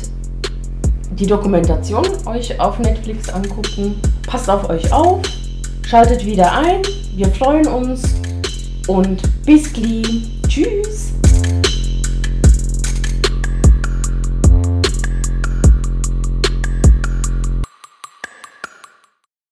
die 1.10 1.26
Dokumentation 1.26 2.06
euch 2.26 2.58
auf 2.60 2.78
Netflix 2.78 3.28
angucken. 3.28 4.00
Passt 4.26 4.48
auf 4.48 4.68
euch 4.68 4.92
auf, 4.92 5.20
schaltet 5.86 6.24
wieder 6.24 6.52
ein. 6.52 6.82
Wir 7.14 7.28
freuen 7.28 7.66
uns 7.66 8.14
und 8.86 9.22
bis 9.44 9.72
gleich. 9.72 10.30
Tschüss. 10.48 11.12